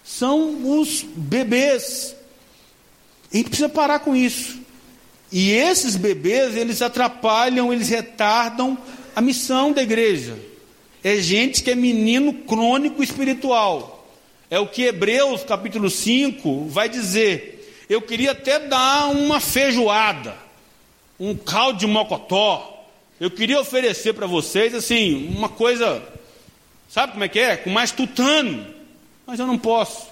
São 0.05 0.81
os 0.81 1.03
bebês. 1.03 2.15
A 3.33 3.37
gente 3.37 3.49
precisa 3.49 3.69
parar 3.69 4.01
com 4.01 4.15
isso. 4.15 4.59
E 5.33 5.51
esses 5.51 5.97
bebês, 5.97 6.57
eles 6.57 6.83
atrapalham, 6.83 7.73
eles 7.73 7.89
retardam 7.89 8.79
a 9.17 9.21
missão 9.21 9.73
da 9.73 9.83
igreja. 9.83 10.39
É 11.03 11.17
gente 11.17 11.63
que 11.63 11.71
é 11.71 11.75
menino 11.75 12.33
crônico 12.33 13.03
espiritual. 13.03 14.09
É 14.51 14.59
o 14.59 14.67
que 14.67 14.83
Hebreus 14.83 15.43
capítulo 15.43 15.91
5 15.91 16.67
vai 16.67 16.89
dizer. 16.89 17.85
Eu 17.89 18.01
queria 18.01 18.33
até 18.33 18.59
dar 18.59 19.09
uma 19.11 19.41
feijoada 19.41 20.45
um 21.19 21.35
caldo 21.35 21.79
de 21.79 21.87
mocotó. 21.87 22.74
Eu 23.25 23.31
queria 23.31 23.59
oferecer 23.59 24.13
para 24.13 24.27
vocês 24.27 24.75
assim, 24.75 25.35
uma 25.35 25.49
coisa, 25.49 26.03
sabe 26.91 27.13
como 27.13 27.25
é 27.25 27.29
que 27.29 27.39
é? 27.39 27.57
Com 27.57 27.71
mais 27.71 27.91
tutano. 27.91 28.67
Mas 29.27 29.41
eu 29.41 29.47
não 29.47 29.57
posso. 29.57 30.09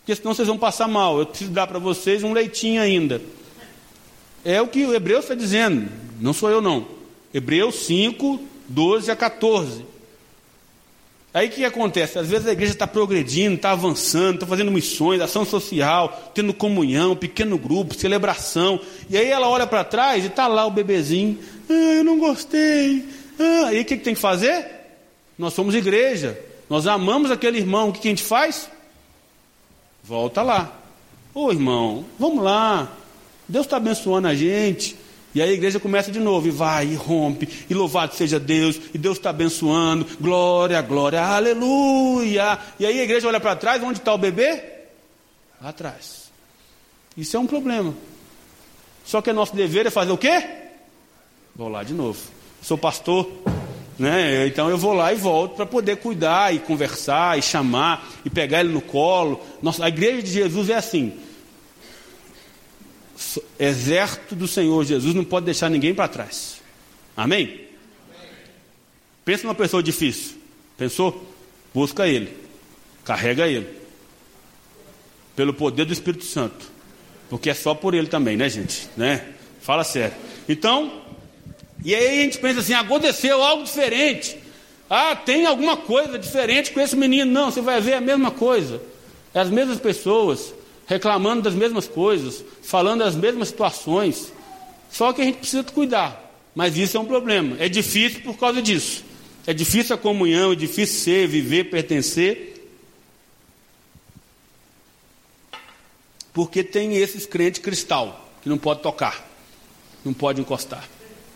Porque 0.00 0.14
senão 0.14 0.34
vocês 0.34 0.46
vão 0.46 0.58
passar 0.58 0.86
mal. 0.86 1.18
Eu 1.18 1.24
preciso 1.24 1.50
dar 1.50 1.66
para 1.66 1.78
vocês 1.78 2.22
um 2.22 2.34
leitinho 2.34 2.82
ainda. 2.82 3.22
É 4.44 4.60
o 4.60 4.68
que 4.68 4.84
o 4.84 4.94
Hebreus 4.94 5.24
está 5.24 5.34
dizendo. 5.34 5.90
Não 6.20 6.34
sou 6.34 6.50
eu 6.50 6.60
não. 6.60 6.86
Hebreus 7.32 7.86
5, 7.86 8.38
12 8.68 9.10
a 9.10 9.16
14. 9.16 9.86
Aí 11.32 11.48
o 11.48 11.50
que 11.50 11.64
acontece? 11.64 12.18
Às 12.18 12.28
vezes 12.28 12.46
a 12.46 12.52
igreja 12.52 12.72
está 12.72 12.86
progredindo, 12.86 13.56
está 13.56 13.70
avançando, 13.70 14.36
está 14.36 14.46
fazendo 14.46 14.70
missões, 14.70 15.20
ação 15.20 15.44
social, 15.44 16.32
tendo 16.34 16.52
comunhão, 16.52 17.16
pequeno 17.16 17.56
grupo, 17.56 17.94
celebração. 17.94 18.78
E 19.08 19.16
aí 19.16 19.28
ela 19.28 19.48
olha 19.48 19.66
para 19.66 19.84
trás 19.84 20.24
e 20.24 20.28
está 20.28 20.46
lá 20.46 20.66
o 20.66 20.70
bebezinho. 20.70 21.38
Ah, 21.68 21.72
eu 21.72 22.04
não 22.04 22.18
gostei. 22.18 23.08
Ah, 23.38 23.72
e 23.72 23.80
o 23.80 23.84
que, 23.84 23.96
que 23.96 24.04
tem 24.04 24.14
que 24.14 24.20
fazer? 24.20 24.66
Nós 25.38 25.54
somos 25.54 25.74
igreja. 25.74 26.38
Nós 26.68 26.86
amamos 26.86 27.30
aquele 27.30 27.58
irmão. 27.58 27.88
O 27.88 27.92
que, 27.92 28.00
que 28.00 28.08
a 28.08 28.10
gente 28.10 28.22
faz? 28.22 28.68
Volta 30.02 30.42
lá. 30.42 30.72
Ô 31.34 31.50
irmão, 31.50 32.04
vamos 32.18 32.42
lá. 32.42 32.90
Deus 33.48 33.66
está 33.66 33.76
abençoando 33.76 34.28
a 34.28 34.34
gente. 34.34 34.96
E 35.34 35.42
aí 35.42 35.50
a 35.50 35.52
igreja 35.52 35.78
começa 35.78 36.10
de 36.10 36.18
novo, 36.18 36.48
e 36.48 36.50
vai, 36.50 36.86
e 36.86 36.94
rompe, 36.94 37.46
e 37.68 37.74
louvado 37.74 38.14
seja 38.14 38.40
Deus, 38.40 38.80
e 38.94 38.96
Deus 38.96 39.18
está 39.18 39.28
abençoando, 39.28 40.06
glória, 40.18 40.80
glória, 40.80 41.20
aleluia. 41.20 42.58
E 42.80 42.86
aí 42.86 43.00
a 43.00 43.04
igreja 43.04 43.28
olha 43.28 43.38
para 43.38 43.54
trás, 43.54 43.82
onde 43.82 43.98
está 43.98 44.14
o 44.14 44.18
bebê? 44.18 44.64
Lá 45.60 45.68
atrás. 45.68 46.30
Isso 47.14 47.36
é 47.36 47.40
um 47.40 47.46
problema. 47.46 47.92
Só 49.04 49.20
que 49.20 49.28
é 49.28 49.32
nosso 49.34 49.54
dever 49.54 49.84
é 49.84 49.90
fazer 49.90 50.10
o 50.10 50.16
quê? 50.16 50.42
Vou 51.56 51.68
lá 51.68 51.82
de 51.82 51.94
novo. 51.94 52.20
Sou 52.62 52.76
pastor, 52.78 53.28
né? 53.98 54.46
Então 54.46 54.68
eu 54.68 54.78
vou 54.78 54.92
lá 54.92 55.12
e 55.12 55.16
volto 55.16 55.56
para 55.56 55.66
poder 55.66 55.96
cuidar 55.96 56.54
e 56.54 56.58
conversar 56.58 57.38
e 57.38 57.42
chamar 57.42 58.08
e 58.24 58.30
pegar 58.30 58.60
ele 58.60 58.72
no 58.72 58.80
colo. 58.80 59.40
Nossa, 59.62 59.84
a 59.84 59.88
igreja 59.88 60.22
de 60.22 60.30
Jesus 60.30 60.70
é 60.70 60.74
assim 60.74 61.18
exército 63.58 64.34
do 64.34 64.46
Senhor 64.46 64.84
Jesus 64.84 65.14
não 65.14 65.24
pode 65.24 65.46
deixar 65.46 65.68
ninguém 65.70 65.94
para 65.94 66.08
trás. 66.08 66.60
Amém? 67.16 67.66
Pensa 69.24 69.44
numa 69.44 69.54
pessoa 69.54 69.82
difícil. 69.82 70.36
Pensou? 70.76 71.26
Busca 71.74 72.06
ele. 72.06 72.36
Carrega 73.04 73.48
ele. 73.48 73.66
Pelo 75.34 75.52
poder 75.52 75.84
do 75.84 75.92
Espírito 75.92 76.24
Santo. 76.24 76.70
Porque 77.28 77.50
é 77.50 77.54
só 77.54 77.74
por 77.74 77.94
ele 77.94 78.06
também, 78.06 78.36
né, 78.36 78.48
gente? 78.48 78.88
Né? 78.96 79.32
Fala 79.60 79.82
sério. 79.82 80.14
Então, 80.48 81.02
e 81.84 81.94
aí 81.94 82.20
a 82.20 82.22
gente 82.22 82.38
pensa 82.38 82.60
assim: 82.60 82.74
aconteceu 82.74 83.42
algo 83.42 83.64
diferente. 83.64 84.38
Ah, 84.88 85.16
tem 85.16 85.46
alguma 85.46 85.76
coisa 85.76 86.18
diferente 86.18 86.70
com 86.70 86.80
esse 86.80 86.96
menino. 86.96 87.30
Não, 87.30 87.50
você 87.50 87.60
vai 87.60 87.80
ver 87.80 87.94
a 87.94 88.00
mesma 88.00 88.30
coisa. 88.30 88.80
É 89.34 89.40
as 89.40 89.50
mesmas 89.50 89.80
pessoas, 89.80 90.54
reclamando 90.86 91.42
das 91.42 91.54
mesmas 91.54 91.88
coisas, 91.88 92.44
falando 92.62 93.00
das 93.00 93.16
mesmas 93.16 93.48
situações. 93.48 94.32
Só 94.90 95.12
que 95.12 95.20
a 95.20 95.24
gente 95.24 95.38
precisa 95.38 95.64
cuidar. 95.64 96.22
Mas 96.54 96.76
isso 96.76 96.96
é 96.96 97.00
um 97.00 97.04
problema. 97.04 97.56
É 97.58 97.68
difícil 97.68 98.22
por 98.22 98.38
causa 98.38 98.62
disso. 98.62 99.04
É 99.46 99.52
difícil 99.52 99.94
a 99.94 99.98
comunhão, 99.98 100.52
é 100.52 100.56
difícil 100.56 101.00
ser, 101.00 101.28
viver, 101.28 101.64
pertencer. 101.64 102.54
Porque 106.32 106.64
tem 106.64 106.96
esses 106.96 107.26
crentes 107.26 107.60
cristal 107.60 108.28
que 108.42 108.48
não 108.48 108.58
pode 108.58 108.80
tocar, 108.80 109.26
não 110.04 110.12
pode 110.12 110.40
encostar, 110.40 110.86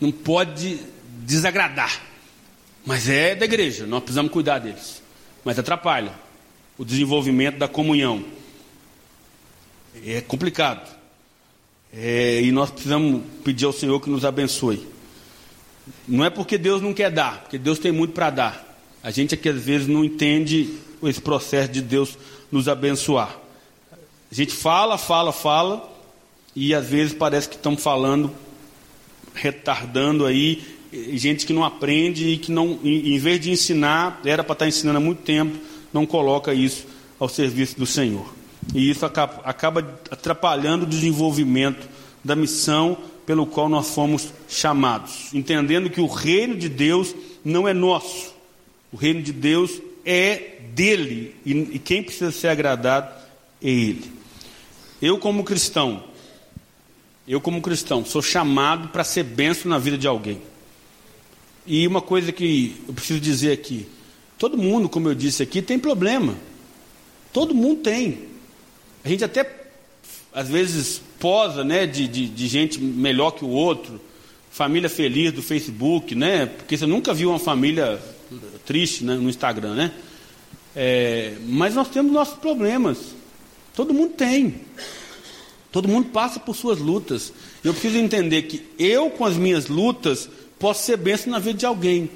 não 0.01 0.11
pode 0.11 0.79
desagradar. 1.23 2.01
Mas 2.85 3.07
é 3.07 3.35
da 3.35 3.45
igreja, 3.45 3.85
nós 3.85 4.01
precisamos 4.01 4.31
cuidar 4.31 4.59
deles. 4.59 5.01
Mas 5.45 5.57
atrapalha 5.57 6.13
o 6.77 6.83
desenvolvimento 6.83 7.57
da 7.59 7.67
comunhão. 7.67 8.25
É 10.03 10.19
complicado. 10.21 10.89
É, 11.93 12.41
e 12.41 12.51
nós 12.51 12.71
precisamos 12.71 13.23
pedir 13.43 13.65
ao 13.65 13.73
Senhor 13.73 13.99
que 13.99 14.09
nos 14.09 14.25
abençoe. 14.25 14.87
Não 16.07 16.25
é 16.25 16.29
porque 16.29 16.57
Deus 16.57 16.81
não 16.81 16.93
quer 16.93 17.11
dar, 17.11 17.41
porque 17.41 17.57
Deus 17.57 17.77
tem 17.77 17.91
muito 17.91 18.13
para 18.13 18.29
dar. 18.29 18.77
A 19.03 19.11
gente 19.11 19.35
aqui 19.35 19.49
às 19.49 19.61
vezes 19.61 19.87
não 19.87 20.03
entende 20.03 20.77
esse 21.03 21.21
processo 21.21 21.71
de 21.71 21.81
Deus 21.81 22.17
nos 22.51 22.67
abençoar. 22.67 23.37
A 24.31 24.35
gente 24.35 24.53
fala, 24.53 24.97
fala, 24.97 25.33
fala, 25.33 25.91
e 26.55 26.73
às 26.73 26.87
vezes 26.87 27.13
parece 27.13 27.49
que 27.49 27.55
estamos 27.55 27.83
falando, 27.83 28.33
retardando 29.33 30.25
aí, 30.25 30.61
gente 31.13 31.45
que 31.45 31.53
não 31.53 31.63
aprende 31.63 32.27
e 32.27 32.37
que 32.37 32.51
não, 32.51 32.79
em 32.83 33.17
vez 33.17 33.39
de 33.39 33.51
ensinar, 33.51 34.21
era 34.25 34.43
para 34.43 34.53
estar 34.53 34.67
ensinando 34.67 34.97
há 34.97 35.01
muito 35.01 35.21
tempo, 35.21 35.57
não 35.93 36.05
coloca 36.05 36.53
isso 36.53 36.85
ao 37.19 37.29
serviço 37.29 37.77
do 37.77 37.85
Senhor. 37.85 38.33
E 38.73 38.89
isso 38.89 39.05
acaba, 39.05 39.41
acaba 39.43 39.99
atrapalhando 40.09 40.85
o 40.85 40.89
desenvolvimento 40.89 41.87
da 42.23 42.35
missão 42.35 42.97
pelo 43.25 43.45
qual 43.45 43.69
nós 43.69 43.93
fomos 43.93 44.33
chamados, 44.47 45.33
entendendo 45.33 45.89
que 45.89 46.01
o 46.01 46.07
reino 46.07 46.55
de 46.55 46.67
Deus 46.67 47.15
não 47.43 47.67
é 47.67 47.73
nosso, 47.73 48.33
o 48.91 48.97
reino 48.97 49.21
de 49.21 49.31
Deus 49.31 49.81
é 50.05 50.57
dele, 50.73 51.35
e, 51.45 51.51
e 51.51 51.79
quem 51.79 52.03
precisa 52.03 52.31
ser 52.31 52.49
agradado 52.49 53.13
é 53.61 53.69
ele. 53.69 54.11
Eu, 55.01 55.17
como 55.17 55.43
cristão, 55.43 56.03
eu, 57.27 57.39
como 57.39 57.61
cristão, 57.61 58.03
sou 58.03 58.21
chamado 58.21 58.89
para 58.89 59.03
ser 59.03 59.23
benção 59.23 59.69
na 59.69 59.77
vida 59.77 59.97
de 59.97 60.07
alguém. 60.07 60.41
E 61.65 61.85
uma 61.87 62.01
coisa 62.01 62.31
que 62.31 62.75
eu 62.87 62.93
preciso 62.93 63.19
dizer 63.19 63.51
aqui: 63.51 63.87
todo 64.37 64.57
mundo, 64.57 64.89
como 64.89 65.09
eu 65.09 65.15
disse 65.15 65.43
aqui, 65.43 65.61
tem 65.61 65.77
problema. 65.77 66.35
Todo 67.31 67.53
mundo 67.53 67.81
tem. 67.81 68.27
A 69.03 69.09
gente 69.09 69.23
até 69.23 69.61
às 70.33 70.49
vezes 70.49 71.01
posa 71.19 71.63
né, 71.63 71.85
de, 71.85 72.07
de, 72.07 72.27
de, 72.27 72.47
gente 72.47 72.79
melhor 72.79 73.31
que 73.31 73.43
o 73.43 73.49
outro, 73.49 73.99
família 74.49 74.89
feliz 74.89 75.31
do 75.31 75.41
Facebook, 75.41 76.15
né? 76.15 76.45
Porque 76.45 76.77
você 76.77 76.85
nunca 76.85 77.13
viu 77.13 77.29
uma 77.29 77.39
família 77.39 78.01
triste 78.65 79.03
né, 79.03 79.15
no 79.15 79.29
Instagram, 79.29 79.75
né? 79.75 79.91
É, 80.75 81.33
mas 81.47 81.75
nós 81.75 81.89
temos 81.89 82.11
nossos 82.11 82.37
problemas. 82.37 82.97
Todo 83.75 83.93
mundo 83.93 84.13
tem. 84.13 84.61
Todo 85.71 85.87
mundo 85.87 86.09
passa 86.09 86.39
por 86.39 86.55
suas 86.55 86.79
lutas. 86.79 87.31
Eu 87.63 87.73
preciso 87.73 87.97
entender 87.97 88.43
que 88.43 88.63
eu, 88.77 89.09
com 89.09 89.23
as 89.25 89.37
minhas 89.37 89.67
lutas, 89.67 90.29
posso 90.59 90.83
ser 90.83 90.97
bênção 90.97 91.31
na 91.31 91.39
vida 91.39 91.59
de 91.59 91.65
alguém. 91.65 92.09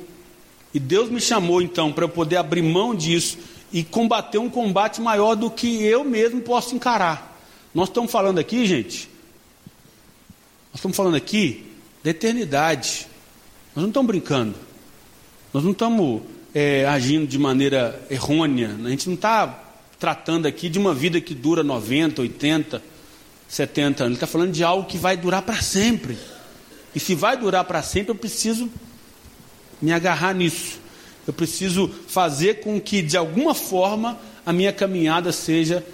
E 0.74 0.80
Deus 0.80 1.10
me 1.10 1.22
chamou 1.22 1.62
então 1.62 1.91
para 1.94 2.04
eu 2.04 2.10
poder 2.10 2.36
abrir 2.36 2.62
mão 2.62 2.94
disso 2.94 3.38
e 3.72 3.84
combater 3.84 4.38
um 4.38 4.50
combate 4.50 5.02
maior 5.02 5.36
do 5.36 5.50
que 5.50 5.82
eu 5.84 6.04
mesmo 6.04 6.41
posso 6.41 6.76
encarar. 6.76 7.39
Nós 7.74 7.88
estamos 7.88 8.12
falando 8.12 8.39
aqui, 8.39 8.65
gente, 8.65 9.10
nós 10.72 10.80
estamos 10.80 10.98
falando 10.98 11.15
aqui 11.15 11.63
da 12.04 12.12
eternidade. 12.12 13.08
Nós 13.74 13.84
não 13.84 13.88
estamos 13.89 14.08
brincando. 14.08 14.56
Nós 15.54 15.63
não 15.63 15.72
estamos 15.72 16.22
é, 16.54 16.86
agindo 16.86 17.26
de 17.26 17.39
maneira 17.39 18.06
errônea. 18.10 18.76
A 18.84 18.89
gente 18.89 19.08
não 19.08 19.15
está 19.15 19.63
tratando 19.98 20.46
aqui 20.46 20.68
de 20.68 20.78
uma 20.78 20.94
vida 20.94 21.20
que 21.22 21.34
dura 21.34 21.63
90, 21.63 22.22
80, 22.22 22.84
70 23.48 24.04
anos. 24.04 24.12
Ele 24.12 24.16
está 24.16 24.28
falando 24.28 24.52
de 24.52 24.64
algo 24.64 24.88
que 24.88 24.98
vai 24.98 25.16
durar 25.16 25.42
para 25.42 25.62
sempre. 25.62 26.18
E 26.94 27.00
se 27.00 27.14
vai 27.14 27.38
durar 27.38 27.66
para 27.66 27.82
sempre, 27.82 28.12
eu 28.12 28.16
preciso 28.16 28.70
me 29.82 29.92
agarrar 29.92 30.34
nisso. 30.34 30.80
Eu 31.28 31.34
preciso 31.34 31.90
fazer 32.08 32.62
com 32.62 32.80
que, 32.80 33.02
de 33.02 33.18
alguma 33.18 33.54
forma, 33.54 34.18
a 34.46 34.54
minha 34.54 34.72
caminhada 34.72 35.32
seja 35.32 35.86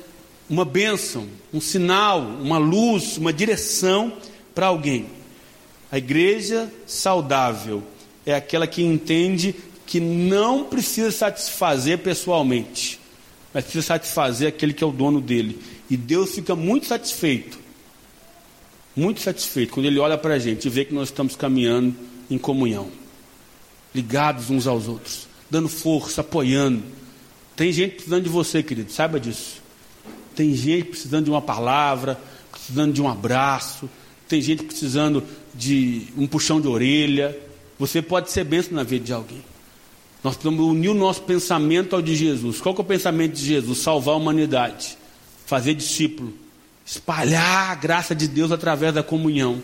uma 0.49 0.65
bênção, 0.65 1.27
um 1.53 1.61
sinal, 1.61 2.19
uma 2.19 2.57
luz, 2.57 3.17
uma 3.17 3.31
direção 3.31 4.13
para 4.53 4.67
alguém. 4.67 5.07
A 5.91 5.97
igreja 5.97 6.71
saudável 6.85 7.81
é 8.25 8.35
aquela 8.35 8.67
que 8.67 8.83
entende 8.83 9.55
que 9.85 9.99
não 9.99 10.65
precisa 10.65 11.11
satisfazer 11.11 11.97
pessoalmente, 11.99 12.99
mas 13.53 13.63
precisa 13.63 13.87
satisfazer 13.87 14.47
aquele 14.49 14.73
que 14.73 14.83
é 14.83 14.87
o 14.87 14.91
dono 14.91 15.19
dele. 15.19 15.59
E 15.91 15.97
Deus 15.97 16.33
fica 16.33 16.55
muito 16.55 16.87
satisfeito, 16.87 17.59
muito 18.95 19.19
satisfeito, 19.19 19.73
quando 19.73 19.87
Ele 19.87 19.99
olha 19.99 20.17
para 20.17 20.35
a 20.35 20.39
gente 20.39 20.65
e 20.65 20.69
vê 20.69 20.85
que 20.85 20.93
nós 20.93 21.09
estamos 21.09 21.35
caminhando 21.35 21.93
em 22.29 22.37
comunhão, 22.37 22.87
ligados 23.93 24.49
uns 24.49 24.67
aos 24.67 24.87
outros, 24.87 25.27
dando 25.49 25.67
força, 25.67 26.21
apoiando. 26.21 26.81
Tem 27.57 27.73
gente 27.73 27.95
precisando 27.95 28.23
de 28.23 28.29
você, 28.29 28.63
querido, 28.63 28.89
saiba 28.89 29.19
disso. 29.19 29.61
Tem 30.33 30.55
gente 30.55 30.85
precisando 30.85 31.25
de 31.25 31.29
uma 31.29 31.41
palavra, 31.41 32.17
precisando 32.49 32.93
de 32.93 33.01
um 33.01 33.09
abraço, 33.09 33.89
tem 34.29 34.41
gente 34.41 34.63
precisando 34.63 35.21
de 35.53 36.07
um 36.15 36.25
puxão 36.25 36.61
de 36.61 36.69
orelha. 36.69 37.37
Você 37.77 38.01
pode 38.01 38.31
ser 38.31 38.45
bênção 38.45 38.75
na 38.75 38.83
vida 38.83 39.03
de 39.03 39.11
alguém. 39.11 39.43
Nós 40.23 40.35
precisamos 40.35 40.65
unir 40.65 40.87
o 40.87 40.93
nosso 40.93 41.23
pensamento 41.23 41.97
ao 41.97 42.01
de 42.01 42.15
Jesus. 42.15 42.61
Qual 42.61 42.73
é 42.73 42.79
o 42.79 42.83
pensamento 42.85 43.33
de 43.33 43.45
Jesus? 43.45 43.79
Salvar 43.79 44.13
a 44.13 44.17
humanidade, 44.17 45.00
fazer 45.51 45.73
discípulo, 45.73 46.33
espalhar 46.85 47.71
a 47.71 47.75
graça 47.75 48.15
de 48.15 48.25
Deus 48.25 48.53
através 48.53 48.93
da 48.93 49.03
comunhão. 49.03 49.61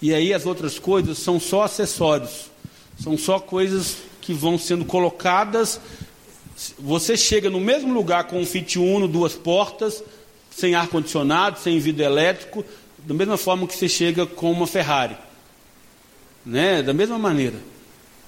E 0.00 0.14
aí 0.14 0.32
as 0.32 0.46
outras 0.46 0.78
coisas 0.78 1.18
são 1.18 1.38
só 1.38 1.64
acessórios, 1.64 2.50
são 2.98 3.18
só 3.18 3.38
coisas 3.38 3.98
que 4.22 4.32
vão 4.32 4.56
sendo 4.56 4.86
colocadas 4.86 5.78
você 6.78 7.16
chega 7.16 7.50
no 7.50 7.60
mesmo 7.60 7.92
lugar 7.92 8.24
com 8.24 8.40
um 8.40 8.46
Fit 8.46 8.78
Uno, 8.78 9.08
duas 9.08 9.34
portas, 9.34 10.02
sem 10.50 10.74
ar-condicionado, 10.74 11.58
sem 11.58 11.78
vidro 11.78 12.04
elétrico, 12.04 12.64
da 12.98 13.14
mesma 13.14 13.36
forma 13.36 13.66
que 13.66 13.74
você 13.74 13.88
chega 13.88 14.26
com 14.26 14.50
uma 14.50 14.66
Ferrari. 14.66 15.16
Né? 16.44 16.82
Da 16.82 16.92
mesma 16.92 17.18
maneira. 17.18 17.56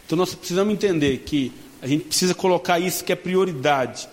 Então 0.07 0.16
nós 0.16 0.35
precisamos 0.35 0.73
entender 0.73 1.18
que 1.18 1.53
a 1.81 1.87
gente 1.87 2.05
precisa 2.05 2.35
colocar 2.35 2.79
isso 2.79 3.05
que 3.05 3.12
é 3.12 3.16
prioridade. 3.16 4.09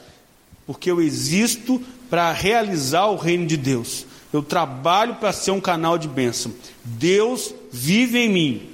Porque 0.68 0.92
eu 0.92 1.02
existo 1.02 1.82
para 2.12 2.32
realizar 2.32 3.08
o 3.08 3.16
reino 3.16 3.48
de 3.48 3.58
Deus. 3.58 4.06
Eu 4.32 4.44
trabalho 4.44 5.16
para 5.16 5.34
ser 5.34 5.50
um 5.50 5.60
canal 5.60 5.98
de 5.98 6.08
bênção. 6.08 6.54
Deus 6.86 7.56
vive 7.72 8.20
em 8.20 8.30
mim. 8.30 8.70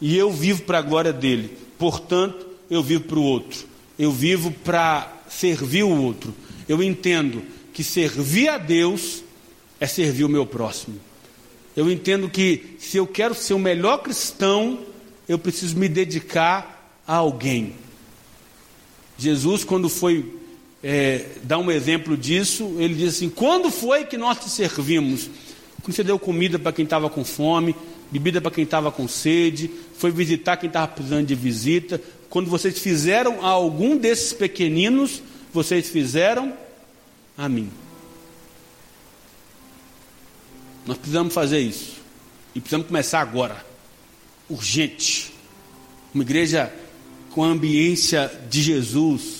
E 0.00 0.16
eu 0.16 0.32
vivo 0.32 0.62
para 0.62 0.78
a 0.78 0.82
glória 0.82 1.12
dele. 1.12 1.56
Portanto, 1.78 2.44
eu 2.68 2.82
vivo 2.82 3.04
para 3.04 3.18
o 3.20 3.22
outro 3.22 3.68
eu 3.98 4.12
vivo 4.12 4.52
para 4.52 5.12
servir 5.28 5.82
o 5.82 6.02
outro. 6.02 6.32
Eu 6.68 6.82
entendo 6.82 7.42
que 7.72 7.82
servir 7.82 8.48
a 8.48 8.56
Deus 8.56 9.24
é 9.80 9.86
servir 9.86 10.24
o 10.24 10.28
meu 10.28 10.46
próximo. 10.46 11.00
Eu 11.76 11.90
entendo 11.90 12.28
que 12.28 12.76
se 12.78 12.96
eu 12.96 13.06
quero 13.06 13.34
ser 13.34 13.54
o 13.54 13.58
melhor 13.58 13.98
cristão, 13.98 14.80
eu 15.28 15.38
preciso 15.38 15.76
me 15.76 15.88
dedicar 15.88 17.00
a 17.06 17.16
alguém. 17.16 17.74
Jesus, 19.16 19.64
quando 19.64 19.88
foi 19.88 20.37
é, 20.82 21.24
dar 21.42 21.58
um 21.58 21.70
exemplo 21.70 22.16
disso, 22.16 22.76
ele 22.78 22.94
disse 22.94 23.24
assim: 23.24 23.30
Quando 23.30 23.70
foi 23.70 24.04
que 24.04 24.16
nós 24.16 24.38
te 24.38 24.48
servimos? 24.48 25.28
Quando 25.82 25.94
você 25.94 26.04
deu 26.04 26.18
comida 26.18 26.58
para 26.58 26.72
quem 26.72 26.84
estava 26.84 27.08
com 27.08 27.24
fome, 27.24 27.74
bebida 28.10 28.40
para 28.40 28.50
quem 28.50 28.64
estava 28.64 28.90
com 28.90 29.08
sede, 29.08 29.70
foi 29.96 30.10
visitar 30.10 30.56
quem 30.56 30.68
estava 30.68 30.88
precisando 30.88 31.26
de 31.26 31.34
visita, 31.34 32.00
quando 32.28 32.50
vocês 32.50 32.78
fizeram 32.78 33.44
a 33.44 33.48
algum 33.48 33.96
desses 33.96 34.32
pequeninos, 34.32 35.22
vocês 35.52 35.88
fizeram 35.88 36.52
a 37.36 37.48
mim. 37.48 37.70
Nós 40.86 40.96
precisamos 40.96 41.34
fazer 41.34 41.60
isso. 41.60 41.98
E 42.54 42.60
precisamos 42.60 42.86
começar 42.86 43.20
agora. 43.20 43.64
Urgente. 44.48 45.32
Uma 46.14 46.22
igreja 46.22 46.72
com 47.30 47.44
a 47.44 47.48
ambiência 47.48 48.30
de 48.48 48.62
Jesus, 48.62 49.37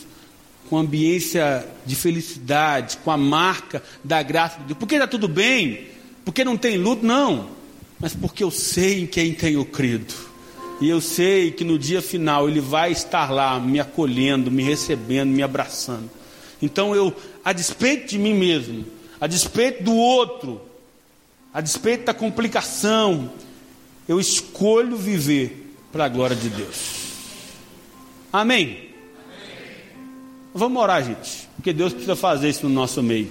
com 0.69 0.77
ambiência 0.77 1.67
de 1.87 1.95
felicidade, 1.95 2.99
com 2.99 3.11
a 3.11 3.17
marca 3.17 3.83
da 4.05 4.23
graça 4.23 4.59
de 4.59 4.65
Deus. 4.65 4.79
Porque 4.79 4.95
está 4.97 5.07
tudo 5.07 5.27
bem, 5.27 5.87
porque 6.25 6.45
não 6.45 6.57
tem 6.57 6.77
luto, 6.77 7.05
não, 7.05 7.51
mas 7.99 8.15
porque 8.15 8.45
eu 8.45 8.51
sei 8.51 9.03
em 9.03 9.07
quem 9.07 9.33
tenho 9.33 9.65
crido. 9.65 10.15
E 10.81 10.89
eu 10.89 11.01
sei 11.01 11.51
que 11.51 11.65
no 11.65 11.79
dia 11.79 12.01
final 12.01 12.49
Ele 12.49 12.61
vai 12.61 12.93
estar 12.93 13.31
lá 13.31 13.59
me 13.59 13.81
acolhendo, 13.81 14.51
me 14.51 14.63
recebendo, 14.63 15.31
me 15.31 15.43
abraçando. 15.43 16.09
Então 16.63 16.95
eu, 16.95 17.15
a 17.45 17.53
despeito 17.53 18.09
de 18.09 18.19
mim 18.19 18.35
mesmo, 18.35 18.85
a 19.21 19.27
despeito 19.27 19.83
do 19.83 19.95
outro, 19.95 20.61
a 21.53 21.61
despeito 21.61 22.05
da 22.05 22.15
complicação, 22.15 23.33
eu 24.07 24.21
escolho 24.21 24.97
viver 24.97 25.75
para 25.91 26.05
a 26.05 26.09
glória 26.09 26.37
de 26.37 26.49
Deus. 26.49 27.09
Amém? 28.33 28.88
Vamos 30.55 30.83
orar, 30.83 31.05
gente, 31.05 31.49
porque 31.57 31.73
Deus 31.73 31.93
precisa 31.93 32.17
fazer 32.17 32.49
isso 32.49 32.67
no 32.67 32.75
nosso 32.75 33.03
meio. 33.03 33.31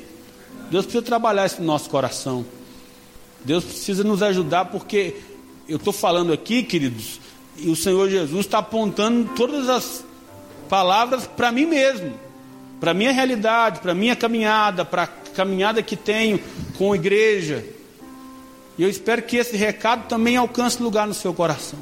Deus 0.70 0.86
precisa 0.86 1.04
trabalhar 1.04 1.46
isso 1.46 1.60
no 1.60 1.68
nosso 1.68 1.90
coração. 1.90 2.46
Deus 3.44 3.64
precisa 3.64 4.04
nos 4.04 4.22
ajudar, 4.22 4.66
porque 4.66 5.16
eu 5.68 5.78
estou 5.78 5.94
falando 5.94 6.32
aqui, 6.32 6.64
queridos, 6.64 7.20
e 7.58 7.70
o 7.70 7.76
Senhor 7.76 8.10
Jesus 8.10 8.46
está 8.46 8.60
apontando 8.60 9.30
todas 9.36 9.70
as 9.70 10.06
palavras 10.70 11.26
para 11.26 11.52
mim 11.52 11.66
mesmo, 11.66 12.14
para 12.80 12.94
minha 12.94 13.12
realidade, 13.12 13.80
para 13.80 13.94
minha 13.94 14.16
caminhada, 14.16 14.86
para 14.86 15.04
a 15.04 15.08
caminhada 15.08 15.82
que 15.82 15.96
tenho 15.96 16.40
com 16.78 16.94
a 16.94 16.96
igreja. 16.96 17.66
E 18.78 18.84
eu 18.84 18.90
espero 18.90 19.24
que 19.24 19.38
esse 19.38 19.58
recado 19.58 20.08
também 20.08 20.38
alcance 20.38 20.82
lugar 20.82 21.08
no 21.08 21.14
seu 21.14 21.34
coração. 21.34 21.80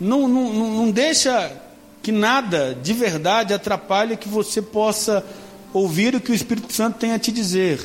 Não, 0.00 0.28
não, 0.28 0.52
não 0.52 0.90
deixa 0.90 1.63
que 2.04 2.12
nada 2.12 2.78
de 2.82 2.92
verdade 2.92 3.54
atrapalhe 3.54 4.18
que 4.18 4.28
você 4.28 4.60
possa 4.60 5.24
ouvir 5.72 6.14
o 6.14 6.20
que 6.20 6.30
o 6.30 6.34
Espírito 6.34 6.70
Santo 6.70 6.98
tem 6.98 7.12
a 7.12 7.18
te 7.18 7.32
dizer. 7.32 7.80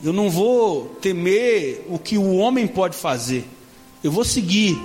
Eu 0.00 0.12
não 0.12 0.30
vou 0.30 0.86
temer 1.02 1.84
o 1.88 1.98
que 1.98 2.16
o 2.16 2.36
homem 2.36 2.68
pode 2.68 2.96
fazer. 2.96 3.44
Eu 4.04 4.12
vou 4.12 4.24
seguir 4.24 4.80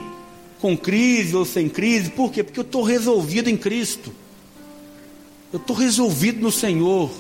com 0.60 0.76
crise 0.76 1.36
ou 1.36 1.46
sem 1.46 1.70
crise. 1.70 2.10
Por 2.10 2.32
quê? 2.32 2.44
Porque 2.44 2.60
eu 2.60 2.64
estou 2.64 2.82
resolvido 2.82 3.52
em 3.52 3.56
Cristo. 3.56 4.12
Eu 5.54 5.58
estou 5.58 5.76
resolvido 5.76 6.42
no 6.42 6.52
Senhor. 6.52 7.12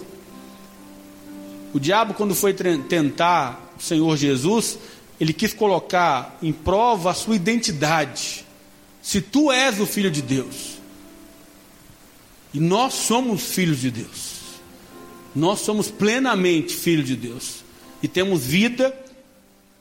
O 1.71 1.79
diabo, 1.79 2.15
quando 2.15 2.33
foi 2.33 2.55
tentar 2.55 3.71
o 3.77 3.83
Senhor 3.83 4.17
Jesus, 4.17 4.79
ele 5.19 5.31
quis 5.31 5.53
colocar 5.53 6.39
em 6.41 6.51
prova 6.51 7.11
a 7.11 7.13
sua 7.13 7.35
identidade. 7.35 8.48
Se 9.01 9.21
tu 9.21 9.51
és 9.51 9.79
o 9.79 9.85
filho 9.85 10.11
de 10.11 10.21
Deus, 10.21 10.77
e 12.53 12.59
nós 12.59 12.93
somos 12.93 13.43
filhos 13.51 13.79
de 13.79 13.91
Deus, 13.91 14.39
nós 15.35 15.59
somos 15.59 15.89
plenamente 15.89 16.75
filhos 16.75 17.05
de 17.05 17.15
Deus, 17.15 17.63
e 18.01 18.07
temos 18.07 18.45
vida 18.45 18.95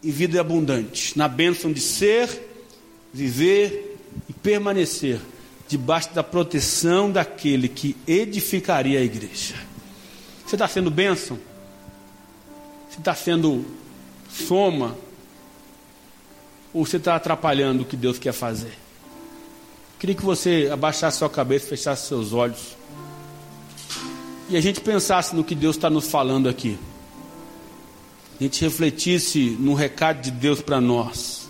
e 0.02 0.10
vida 0.10 0.40
abundante, 0.40 1.16
na 1.16 1.26
bênção 1.26 1.72
de 1.72 1.80
ser, 1.80 2.28
viver 3.12 3.96
e 4.28 4.32
permanecer 4.32 5.20
debaixo 5.66 6.14
da 6.14 6.22
proteção 6.22 7.10
daquele 7.10 7.68
que 7.68 7.96
edificaria 8.06 8.98
a 8.98 9.02
igreja. 9.02 9.54
Você 10.46 10.54
está 10.54 10.66
sendo 10.66 10.90
bênção? 10.90 11.38
Você 12.88 12.98
está 12.98 13.14
sendo 13.14 13.66
soma? 14.30 14.96
Ou 16.72 16.86
você 16.86 16.96
está 16.96 17.16
atrapalhando 17.16 17.82
o 17.82 17.86
que 17.86 17.96
Deus 17.96 18.18
quer 18.18 18.32
fazer? 18.32 18.72
Queria 19.98 20.14
que 20.14 20.24
você 20.24 20.68
abaixasse 20.72 21.18
sua 21.18 21.28
cabeça, 21.28 21.66
fechasse 21.66 22.06
seus 22.06 22.32
olhos. 22.32 22.76
E 24.48 24.56
a 24.56 24.60
gente 24.60 24.80
pensasse 24.80 25.34
no 25.34 25.42
que 25.42 25.54
Deus 25.54 25.76
está 25.76 25.90
nos 25.90 26.08
falando 26.08 26.48
aqui. 26.48 26.78
A 28.38 28.42
gente 28.42 28.60
refletisse 28.60 29.56
no 29.58 29.74
recado 29.74 30.22
de 30.22 30.30
Deus 30.30 30.62
para 30.62 30.80
nós. 30.80 31.48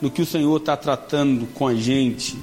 No 0.00 0.10
que 0.10 0.20
o 0.20 0.26
Senhor 0.26 0.58
está 0.58 0.76
tratando 0.76 1.46
com 1.54 1.66
a 1.66 1.74
gente. 1.74 2.38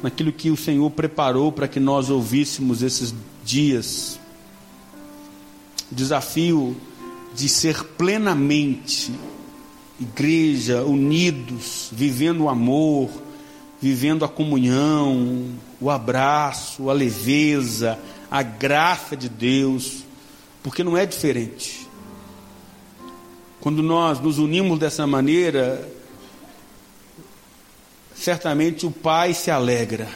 Naquilo 0.00 0.32
que 0.32 0.50
o 0.50 0.56
Senhor 0.56 0.88
preparou 0.90 1.50
para 1.50 1.66
que 1.66 1.80
nós 1.80 2.10
ouvíssemos 2.10 2.82
esses 2.82 3.12
dias 3.44 4.20
desafio 5.92 6.76
de 7.34 7.48
ser 7.48 7.84
plenamente 7.84 9.12
igreja, 10.00 10.82
unidos, 10.82 11.88
vivendo 11.92 12.44
o 12.44 12.48
amor, 12.48 13.10
vivendo 13.80 14.24
a 14.24 14.28
comunhão, 14.28 15.48
o 15.80 15.90
abraço, 15.90 16.88
a 16.88 16.92
leveza, 16.92 17.98
a 18.30 18.42
graça 18.42 19.16
de 19.16 19.28
Deus, 19.28 20.04
porque 20.62 20.84
não 20.84 20.96
é 20.96 21.04
diferente. 21.04 21.88
Quando 23.60 23.82
nós 23.82 24.20
nos 24.20 24.38
unimos 24.38 24.78
dessa 24.78 25.06
maneira, 25.06 25.88
certamente 28.14 28.86
o 28.86 28.90
Pai 28.90 29.34
se 29.34 29.50
alegra. 29.50 30.08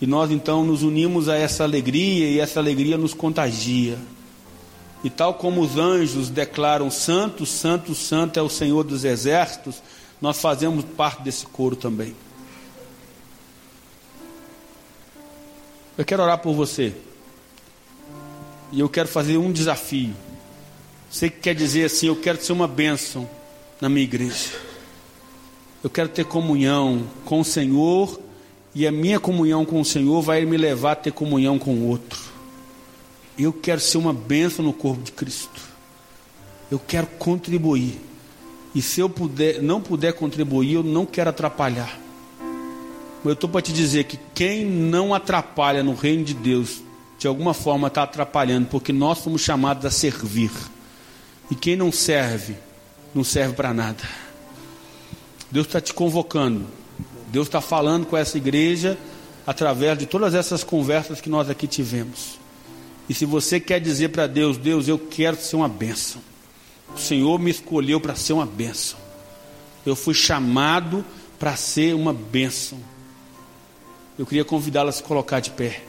E 0.00 0.06
nós 0.06 0.30
então 0.30 0.64
nos 0.64 0.82
unimos 0.82 1.28
a 1.28 1.36
essa 1.36 1.62
alegria 1.62 2.28
e 2.28 2.40
essa 2.40 2.58
alegria 2.58 2.96
nos 2.96 3.12
contagia. 3.12 3.98
E 5.02 5.08
tal 5.08 5.34
como 5.34 5.60
os 5.60 5.76
anjos 5.76 6.28
declaram: 6.28 6.90
Santo, 6.90 7.46
Santo, 7.46 7.94
Santo 7.94 8.38
é 8.38 8.42
o 8.42 8.48
Senhor 8.48 8.84
dos 8.84 9.04
exércitos, 9.04 9.82
nós 10.20 10.40
fazemos 10.40 10.84
parte 10.84 11.22
desse 11.22 11.46
coro 11.46 11.74
também. 11.74 12.14
Eu 15.96 16.04
quero 16.04 16.22
orar 16.22 16.38
por 16.38 16.54
você. 16.54 16.94
E 18.72 18.80
eu 18.80 18.88
quero 18.88 19.08
fazer 19.08 19.36
um 19.36 19.52
desafio. 19.52 20.14
Você 21.10 21.28
que 21.28 21.40
quer 21.40 21.54
dizer 21.54 21.86
assim: 21.86 22.06
Eu 22.06 22.16
quero 22.16 22.42
ser 22.42 22.52
uma 22.52 22.68
bênção 22.68 23.28
na 23.80 23.88
minha 23.88 24.04
igreja. 24.04 24.50
Eu 25.82 25.90
quero 25.90 26.08
ter 26.08 26.24
comunhão 26.24 27.06
com 27.24 27.40
o 27.40 27.44
Senhor 27.44 28.20
e 28.74 28.86
a 28.86 28.92
minha 28.92 29.18
comunhão 29.18 29.64
com 29.64 29.80
o 29.80 29.84
Senhor 29.84 30.20
vai 30.22 30.44
me 30.44 30.56
levar 30.56 30.92
a 30.92 30.96
ter 30.96 31.12
comunhão 31.12 31.58
com 31.58 31.74
o 31.74 31.88
outro. 31.88 32.29
Eu 33.40 33.52
quero 33.52 33.80
ser 33.80 33.98
uma 33.98 34.12
bênção 34.12 34.64
no 34.64 34.72
corpo 34.72 35.02
de 35.02 35.12
Cristo. 35.12 35.60
Eu 36.70 36.78
quero 36.78 37.06
contribuir. 37.06 38.00
E 38.74 38.82
se 38.82 39.00
eu 39.00 39.08
puder, 39.08 39.62
não 39.62 39.80
puder 39.80 40.12
contribuir, 40.12 40.74
eu 40.74 40.82
não 40.82 41.06
quero 41.06 41.30
atrapalhar. 41.30 41.98
Mas 43.18 43.26
eu 43.26 43.32
estou 43.32 43.50
para 43.50 43.62
te 43.62 43.72
dizer 43.72 44.04
que 44.04 44.18
quem 44.34 44.64
não 44.64 45.14
atrapalha 45.14 45.82
no 45.82 45.94
reino 45.94 46.24
de 46.24 46.34
Deus, 46.34 46.82
de 47.18 47.26
alguma 47.26 47.52
forma 47.52 47.88
está 47.88 48.02
atrapalhando, 48.02 48.68
porque 48.68 48.92
nós 48.92 49.18
somos 49.18 49.42
chamados 49.42 49.84
a 49.84 49.90
servir. 49.90 50.52
E 51.50 51.54
quem 51.54 51.76
não 51.76 51.90
serve, 51.90 52.56
não 53.14 53.24
serve 53.24 53.54
para 53.54 53.74
nada. 53.74 54.02
Deus 55.50 55.66
está 55.66 55.80
te 55.80 55.92
convocando 55.92 56.66
Deus 57.30 57.46
está 57.46 57.60
falando 57.60 58.06
com 58.06 58.16
essa 58.16 58.36
igreja 58.36 58.98
através 59.46 59.96
de 59.96 60.06
todas 60.06 60.34
essas 60.34 60.64
conversas 60.64 61.20
que 61.20 61.30
nós 61.30 61.48
aqui 61.48 61.66
tivemos. 61.66 62.38
E 63.10 63.14
se 63.14 63.26
você 63.26 63.58
quer 63.58 63.80
dizer 63.80 64.10
para 64.10 64.28
Deus, 64.28 64.56
Deus, 64.56 64.86
eu 64.86 64.96
quero 64.96 65.36
ser 65.36 65.56
uma 65.56 65.68
bênção. 65.68 66.22
O 66.94 66.96
Senhor 66.96 67.40
me 67.40 67.50
escolheu 67.50 68.00
para 68.00 68.14
ser 68.14 68.34
uma 68.34 68.46
bênção. 68.46 68.96
Eu 69.84 69.96
fui 69.96 70.14
chamado 70.14 71.04
para 71.36 71.56
ser 71.56 71.92
uma 71.92 72.12
bênção. 72.12 72.78
Eu 74.16 74.24
queria 74.24 74.44
convidá-la 74.44 74.90
a 74.90 74.92
se 74.92 75.02
colocar 75.02 75.40
de 75.40 75.50
pé. 75.50 75.82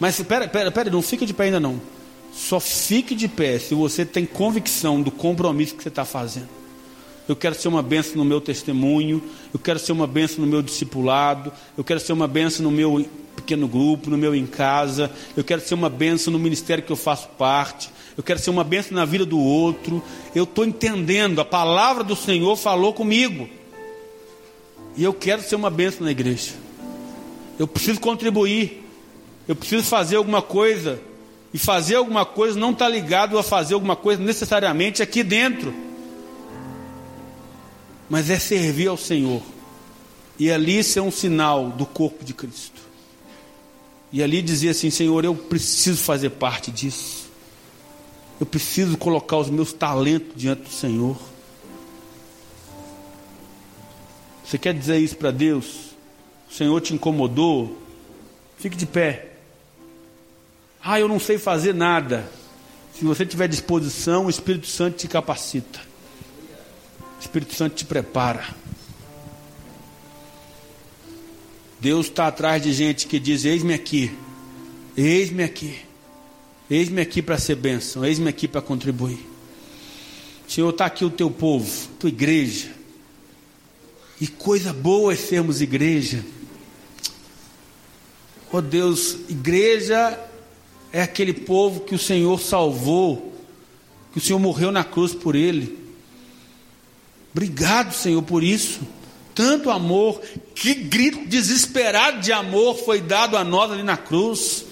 Mas 0.00 0.18
espera, 0.18 0.46
espera, 0.46 0.70
espera, 0.70 0.90
não 0.90 1.02
fique 1.02 1.24
de 1.24 1.32
pé 1.32 1.44
ainda 1.44 1.60
não. 1.60 1.80
Só 2.34 2.58
fique 2.58 3.14
de 3.14 3.28
pé 3.28 3.60
se 3.60 3.72
você 3.72 4.04
tem 4.04 4.26
convicção 4.26 5.00
do 5.00 5.12
compromisso 5.12 5.76
que 5.76 5.84
você 5.84 5.88
está 5.88 6.04
fazendo 6.04 6.48
eu 7.30 7.36
quero 7.36 7.54
ser 7.54 7.68
uma 7.68 7.82
benção 7.82 8.16
no 8.16 8.24
meu 8.24 8.40
testemunho, 8.40 9.22
eu 9.54 9.60
quero 9.60 9.78
ser 9.78 9.92
uma 9.92 10.06
benção 10.06 10.44
no 10.44 10.50
meu 10.50 10.60
discipulado, 10.60 11.52
eu 11.78 11.84
quero 11.84 12.00
ser 12.00 12.12
uma 12.12 12.26
benção 12.26 12.64
no 12.64 12.72
meu 12.72 13.06
pequeno 13.36 13.66
grupo, 13.66 14.10
no 14.10 14.18
meu 14.18 14.34
em 14.34 14.46
casa, 14.46 15.10
eu 15.36 15.44
quero 15.44 15.60
ser 15.60 15.74
uma 15.74 15.88
benção 15.88 16.32
no 16.32 16.38
ministério 16.38 16.84
que 16.84 16.92
eu 16.92 16.96
faço 16.96 17.28
parte, 17.38 17.90
eu 18.16 18.22
quero 18.22 18.38
ser 18.38 18.50
uma 18.50 18.64
benção 18.64 18.94
na 18.94 19.04
vida 19.04 19.24
do 19.24 19.38
outro. 19.38 20.02
Eu 20.34 20.44
estou 20.44 20.64
entendendo, 20.64 21.40
a 21.40 21.44
palavra 21.44 22.04
do 22.04 22.14
Senhor 22.14 22.56
falou 22.56 22.92
comigo, 22.92 23.48
e 24.96 25.04
eu 25.04 25.14
quero 25.14 25.42
ser 25.42 25.56
uma 25.56 25.70
benção 25.70 26.04
na 26.04 26.10
igreja. 26.10 26.52
Eu 27.58 27.66
preciso 27.66 28.00
contribuir, 28.00 28.84
eu 29.46 29.56
preciso 29.56 29.84
fazer 29.84 30.16
alguma 30.16 30.42
coisa, 30.42 31.00
e 31.52 31.58
fazer 31.58 31.96
alguma 31.96 32.24
coisa 32.24 32.58
não 32.58 32.72
está 32.72 32.88
ligado 32.88 33.38
a 33.38 33.42
fazer 33.42 33.74
alguma 33.74 33.96
coisa 33.96 34.22
necessariamente 34.22 35.02
aqui 35.02 35.22
dentro 35.22 35.90
mas 38.10 38.28
é 38.28 38.40
servir 38.40 38.88
ao 38.88 38.96
Senhor. 38.96 39.40
E 40.36 40.50
ali 40.50 40.82
ser 40.82 41.00
um 41.00 41.12
sinal 41.12 41.68
do 41.70 41.86
corpo 41.86 42.24
de 42.24 42.34
Cristo. 42.34 42.79
E 44.12 44.22
ali 44.22 44.42
dizer 44.42 44.70
assim: 44.70 44.90
Senhor, 44.90 45.24
eu 45.24 45.34
preciso 45.34 46.02
fazer 46.02 46.30
parte 46.30 46.70
disso. 46.70 47.30
Eu 48.40 48.46
preciso 48.46 48.96
colocar 48.96 49.36
os 49.36 49.50
meus 49.50 49.72
talentos 49.72 50.32
diante 50.34 50.62
do 50.62 50.70
Senhor. 50.70 51.16
Você 54.44 54.58
quer 54.58 54.74
dizer 54.74 54.98
isso 54.98 55.16
para 55.16 55.30
Deus? 55.30 55.90
O 56.50 56.54
Senhor 56.54 56.80
te 56.80 56.94
incomodou? 56.94 57.78
Fique 58.58 58.76
de 58.76 58.86
pé. 58.86 59.32
Ah, 60.82 60.98
eu 60.98 61.06
não 61.06 61.20
sei 61.20 61.38
fazer 61.38 61.74
nada. 61.74 62.28
Se 62.94 63.04
você 63.04 63.24
tiver 63.24 63.46
disposição, 63.46 64.26
o 64.26 64.30
Espírito 64.30 64.66
Santo 64.66 64.96
te 64.96 65.06
capacita. 65.06 65.80
O 67.18 67.20
Espírito 67.20 67.54
Santo 67.54 67.76
te 67.76 67.84
prepara. 67.84 68.44
Deus 71.80 72.06
está 72.06 72.26
atrás 72.26 72.62
de 72.62 72.72
gente 72.72 73.06
que 73.06 73.18
diz: 73.18 73.44
Eis-me 73.44 73.72
aqui, 73.72 74.12
eis-me 74.96 75.42
aqui, 75.42 75.78
eis-me 76.70 77.00
aqui 77.00 77.22
para 77.22 77.38
ser 77.38 77.56
bênção, 77.56 78.04
eis-me 78.04 78.28
aqui 78.28 78.46
para 78.46 78.60
contribuir. 78.60 79.26
Senhor, 80.46 80.70
está 80.70 80.86
aqui 80.86 81.04
o 81.04 81.10
teu 81.10 81.30
povo, 81.30 81.88
tua 81.98 82.08
igreja. 82.08 82.68
E 84.20 84.26
coisa 84.26 84.72
boa 84.72 85.12
é 85.14 85.16
sermos 85.16 85.62
igreja. 85.62 86.22
Oh 88.52 88.60
Deus, 88.60 89.16
igreja 89.28 90.18
é 90.92 91.00
aquele 91.00 91.32
povo 91.32 91.80
que 91.80 91.94
o 91.94 91.98
Senhor 91.98 92.38
salvou, 92.40 93.32
que 94.12 94.18
o 94.18 94.20
Senhor 94.20 94.38
morreu 94.38 94.70
na 94.70 94.84
cruz 94.84 95.14
por 95.14 95.34
ele. 95.34 95.78
Obrigado, 97.32 97.94
Senhor, 97.94 98.20
por 98.22 98.42
isso. 98.42 98.80
Tanto 99.40 99.70
amor, 99.70 100.20
que 100.54 100.74
grito 100.74 101.24
desesperado 101.26 102.20
de 102.20 102.30
amor 102.30 102.76
foi 102.76 103.00
dado 103.00 103.38
a 103.38 103.42
nós 103.42 103.72
ali 103.72 103.82
na 103.82 103.96
cruz. 103.96 104.66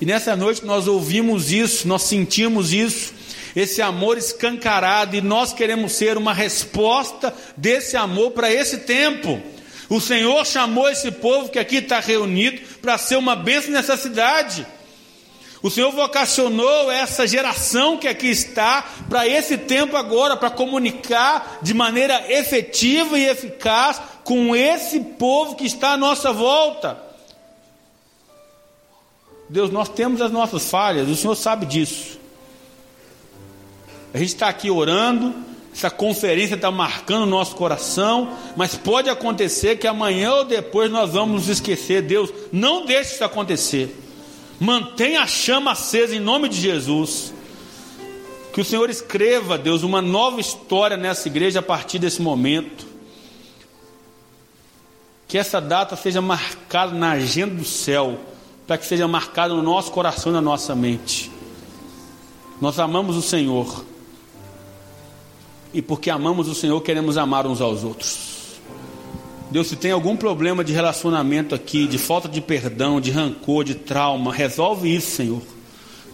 E 0.00 0.04
nessa 0.04 0.34
noite 0.34 0.66
nós 0.66 0.88
ouvimos 0.88 1.52
isso, 1.52 1.86
nós 1.86 2.02
sentimos 2.02 2.72
isso 2.72 3.14
esse 3.54 3.80
amor 3.80 4.18
escancarado, 4.18 5.14
e 5.14 5.20
nós 5.20 5.52
queremos 5.52 5.92
ser 5.92 6.16
uma 6.16 6.34
resposta 6.34 7.32
desse 7.56 7.96
amor 7.96 8.32
para 8.32 8.52
esse 8.52 8.78
tempo. 8.78 9.40
O 9.88 10.00
Senhor 10.00 10.44
chamou 10.44 10.88
esse 10.88 11.12
povo 11.12 11.48
que 11.48 11.60
aqui 11.60 11.76
está 11.76 12.00
reunido 12.00 12.60
para 12.82 12.98
ser 12.98 13.18
uma 13.18 13.36
bênção 13.36 13.70
nessa 13.70 13.96
cidade. 13.96 14.66
O 15.62 15.70
Senhor 15.70 15.90
vocacionou 15.90 16.90
essa 16.90 17.26
geração 17.26 17.96
que 17.96 18.06
aqui 18.06 18.28
está 18.28 18.82
para 19.08 19.26
esse 19.26 19.58
tempo 19.58 19.96
agora, 19.96 20.36
para 20.36 20.50
comunicar 20.50 21.58
de 21.62 21.74
maneira 21.74 22.32
efetiva 22.32 23.18
e 23.18 23.26
eficaz 23.26 24.00
com 24.22 24.54
esse 24.54 25.00
povo 25.00 25.56
que 25.56 25.66
está 25.66 25.92
à 25.92 25.96
nossa 25.96 26.32
volta. 26.32 27.02
Deus, 29.48 29.70
nós 29.70 29.88
temos 29.88 30.20
as 30.20 30.30
nossas 30.30 30.70
falhas, 30.70 31.08
o 31.08 31.16
Senhor 31.16 31.34
sabe 31.34 31.66
disso. 31.66 32.18
A 34.14 34.18
gente 34.18 34.28
está 34.28 34.48
aqui 34.48 34.70
orando, 34.70 35.34
essa 35.74 35.90
conferência 35.90 36.54
está 36.54 36.70
marcando 36.70 37.22
o 37.22 37.26
nosso 37.26 37.56
coração, 37.56 38.36
mas 38.56 38.76
pode 38.76 39.10
acontecer 39.10 39.76
que 39.76 39.86
amanhã 39.86 40.34
ou 40.34 40.44
depois 40.44 40.90
nós 40.90 41.10
vamos 41.10 41.34
nos 41.34 41.48
esquecer. 41.48 42.02
Deus, 42.02 42.32
não 42.52 42.86
deixe 42.86 43.14
isso 43.14 43.24
acontecer. 43.24 44.07
Mantenha 44.60 45.22
a 45.22 45.26
chama 45.26 45.72
acesa 45.72 46.16
em 46.16 46.20
nome 46.20 46.48
de 46.48 46.60
Jesus. 46.60 47.32
Que 48.52 48.60
o 48.60 48.64
Senhor 48.64 48.90
escreva, 48.90 49.56
Deus, 49.56 49.82
uma 49.82 50.02
nova 50.02 50.40
história 50.40 50.96
nessa 50.96 51.28
igreja 51.28 51.60
a 51.60 51.62
partir 51.62 51.98
desse 51.98 52.20
momento. 52.20 52.86
Que 55.28 55.38
essa 55.38 55.60
data 55.60 55.94
seja 55.94 56.20
marcada 56.20 56.92
na 56.92 57.12
agenda 57.12 57.54
do 57.54 57.64
céu, 57.64 58.18
para 58.66 58.78
que 58.78 58.86
seja 58.86 59.06
marcada 59.06 59.54
no 59.54 59.62
nosso 59.62 59.92
coração 59.92 60.32
e 60.32 60.34
na 60.34 60.40
nossa 60.40 60.74
mente. 60.74 61.30
Nós 62.60 62.78
amamos 62.78 63.16
o 63.16 63.22
Senhor 63.22 63.84
e 65.72 65.82
porque 65.82 66.10
amamos 66.10 66.48
o 66.48 66.54
Senhor, 66.54 66.80
queremos 66.80 67.16
amar 67.16 67.46
uns 67.46 67.60
aos 67.60 67.84
outros. 67.84 68.27
Deus, 69.50 69.68
se 69.68 69.76
tem 69.76 69.90
algum 69.90 70.14
problema 70.14 70.62
de 70.62 70.74
relacionamento 70.74 71.54
aqui, 71.54 71.86
de 71.86 71.96
falta 71.96 72.28
de 72.28 72.40
perdão, 72.40 73.00
de 73.00 73.10
rancor, 73.10 73.64
de 73.64 73.74
trauma, 73.74 74.32
resolve 74.32 74.94
isso, 74.94 75.16
Senhor. 75.16 75.42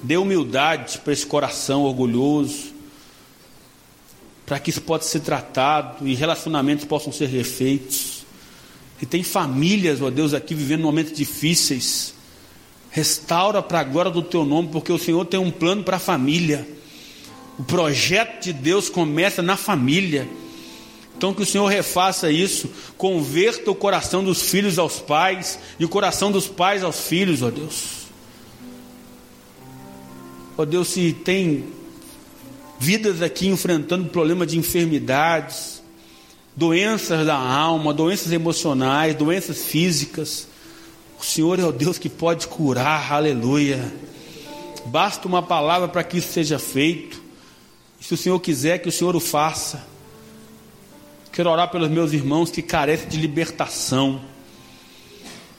Dê 0.02 0.16
humildade 0.16 0.98
para 0.98 1.12
esse 1.12 1.26
coração 1.26 1.82
orgulhoso, 1.82 2.72
para 4.46 4.60
que 4.60 4.70
isso 4.70 4.82
possa 4.82 5.08
ser 5.08 5.20
tratado 5.20 6.06
e 6.06 6.14
relacionamentos 6.14 6.84
possam 6.84 7.12
ser 7.12 7.26
refeitos. 7.26 8.24
E 9.02 9.06
tem 9.06 9.22
famílias, 9.24 10.00
ó 10.00 10.10
Deus, 10.10 10.32
aqui 10.32 10.54
vivendo 10.54 10.82
momentos 10.82 11.12
difíceis. 11.12 12.14
Restaura 12.90 13.60
para 13.60 13.80
a 13.80 13.84
glória 13.84 14.12
do 14.12 14.22
teu 14.22 14.44
nome, 14.44 14.68
porque 14.68 14.92
o 14.92 14.98
Senhor 14.98 15.24
tem 15.24 15.40
um 15.40 15.50
plano 15.50 15.82
para 15.82 15.96
a 15.96 16.00
família. 16.00 16.68
O 17.58 17.64
projeto 17.64 18.44
de 18.44 18.52
Deus 18.52 18.88
começa 18.88 19.42
na 19.42 19.56
família. 19.56 20.28
Então 21.16 21.32
que 21.32 21.42
o 21.42 21.46
Senhor 21.46 21.66
refaça 21.66 22.30
isso, 22.30 22.68
converta 22.96 23.70
o 23.70 23.74
coração 23.74 24.22
dos 24.22 24.42
filhos 24.42 24.78
aos 24.78 24.98
pais 24.98 25.58
e 25.78 25.84
o 25.84 25.88
coração 25.88 26.30
dos 26.30 26.48
pais 26.48 26.82
aos 26.82 27.00
filhos, 27.00 27.42
ó 27.42 27.50
Deus. 27.50 28.04
Ó 30.56 30.64
Deus, 30.64 30.88
se 30.88 31.12
tem 31.12 31.64
vidas 32.78 33.22
aqui 33.22 33.48
enfrentando 33.48 34.08
problema 34.08 34.44
de 34.44 34.58
enfermidades, 34.58 35.82
doenças 36.54 37.26
da 37.26 37.36
alma, 37.36 37.94
doenças 37.94 38.32
emocionais, 38.32 39.14
doenças 39.14 39.64
físicas, 39.64 40.46
o 41.18 41.24
Senhor 41.24 41.58
é 41.58 41.64
o 41.64 41.72
Deus 41.72 41.96
que 41.96 42.08
pode 42.08 42.46
curar, 42.46 43.12
aleluia. 43.12 43.92
Basta 44.86 45.26
uma 45.26 45.42
palavra 45.42 45.88
para 45.88 46.04
que 46.04 46.18
isso 46.18 46.32
seja 46.32 46.58
feito. 46.58 47.22
Se 48.00 48.12
o 48.12 48.16
Senhor 48.16 48.38
quiser 48.40 48.78
que 48.78 48.88
o 48.88 48.92
Senhor 48.92 49.16
o 49.16 49.20
faça. 49.20 49.93
Quero 51.34 51.50
orar 51.50 51.68
pelos 51.68 51.90
meus 51.90 52.12
irmãos 52.12 52.48
que 52.48 52.62
carecem 52.62 53.08
de 53.08 53.16
libertação, 53.16 54.20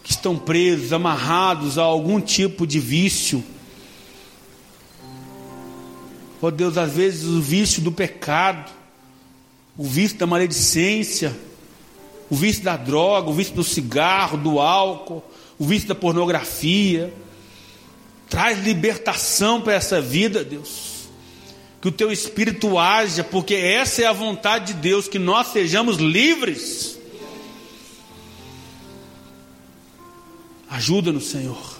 que 0.01 0.11
estão 0.11 0.37
presos, 0.37 0.93
amarrados 0.93 1.77
a 1.77 1.83
algum 1.83 2.21
tipo 2.21 2.65
de 2.65 2.79
vício. 2.79 3.43
Ó 6.41 6.47
oh 6.47 6.51
Deus, 6.51 6.77
às 6.77 6.93
vezes 6.93 7.25
o 7.25 7.41
vício 7.41 7.81
do 7.81 7.91
pecado, 7.91 8.71
o 9.77 9.83
vício 9.83 10.17
da 10.17 10.25
maledicência, 10.25 11.37
o 12.29 12.35
vício 12.37 12.63
da 12.63 12.77
droga, 12.77 13.29
o 13.29 13.33
vício 13.33 13.53
do 13.53 13.63
cigarro, 13.63 14.37
do 14.37 14.61
álcool, 14.61 15.21
o 15.59 15.65
vício 15.65 15.89
da 15.89 15.95
pornografia. 15.95 17.13
Traz 18.29 18.63
libertação 18.63 19.59
para 19.59 19.73
essa 19.73 19.99
vida, 19.99 20.41
Deus 20.41 20.94
que 21.85 21.89
o 21.89 21.91
teu 21.91 22.11
espírito 22.11 22.79
haja, 22.79 23.23
porque 23.23 23.53
essa 23.53 24.01
é 24.01 24.07
a 24.07 24.11
vontade 24.11 24.73
de 24.73 24.79
Deus, 24.79 25.07
que 25.07 25.19
nós 25.19 25.49
sejamos 25.49 25.97
livres. 25.97 26.97
Ajuda-nos, 30.67 31.27
Senhor, 31.27 31.77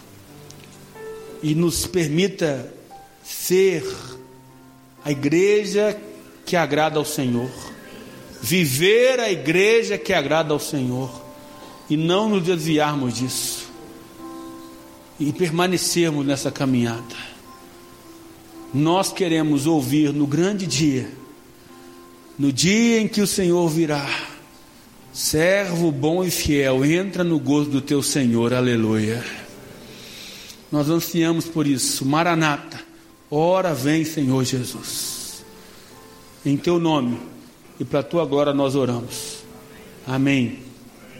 e 1.41 1.55
nos 1.55 1.87
permita 1.87 2.71
ser 3.23 3.83
a 5.03 5.09
igreja 5.09 5.99
que 6.45 6.55
agrada 6.55 6.99
ao 6.99 7.05
Senhor, 7.05 7.49
viver 8.39 9.19
a 9.19 9.31
igreja 9.31 9.97
que 9.97 10.13
agrada 10.13 10.53
ao 10.53 10.59
Senhor, 10.59 11.09
e 11.89 11.97
não 11.97 12.29
nos 12.29 12.43
desviarmos 12.43 13.15
disso, 13.15 13.71
e 15.19 15.33
permanecermos 15.33 16.23
nessa 16.23 16.51
caminhada 16.51 17.34
nós 18.75 19.09
queremos 19.09 19.65
ouvir 19.65 20.11
no 20.11 20.27
grande 20.27 20.67
dia, 20.67 21.09
no 22.37 22.51
dia 22.51 22.99
em 22.99 23.07
que 23.07 23.21
o 23.21 23.27
Senhor 23.27 23.69
virá, 23.69 24.05
servo 25.13 25.93
bom 25.93 26.25
e 26.25 26.29
fiel, 26.29 26.83
entra 26.83 27.23
no 27.23 27.39
gozo 27.39 27.69
do 27.69 27.79
teu 27.79 28.03
Senhor, 28.03 28.53
aleluia. 28.53 29.23
Nós 30.69 30.89
ansiamos 30.89 31.45
por 31.45 31.65
isso, 31.65 32.05
Maranata, 32.05 32.81
ora 33.31 33.73
vem, 33.73 34.03
Senhor 34.03 34.43
Jesus, 34.43 35.45
em 36.45 36.57
teu 36.57 36.77
nome 36.77 37.17
e 37.79 37.85
para 37.85 38.03
tua 38.03 38.25
glória 38.25 38.53
nós 38.53 38.75
oramos, 38.75 39.37
amém. 40.05 40.64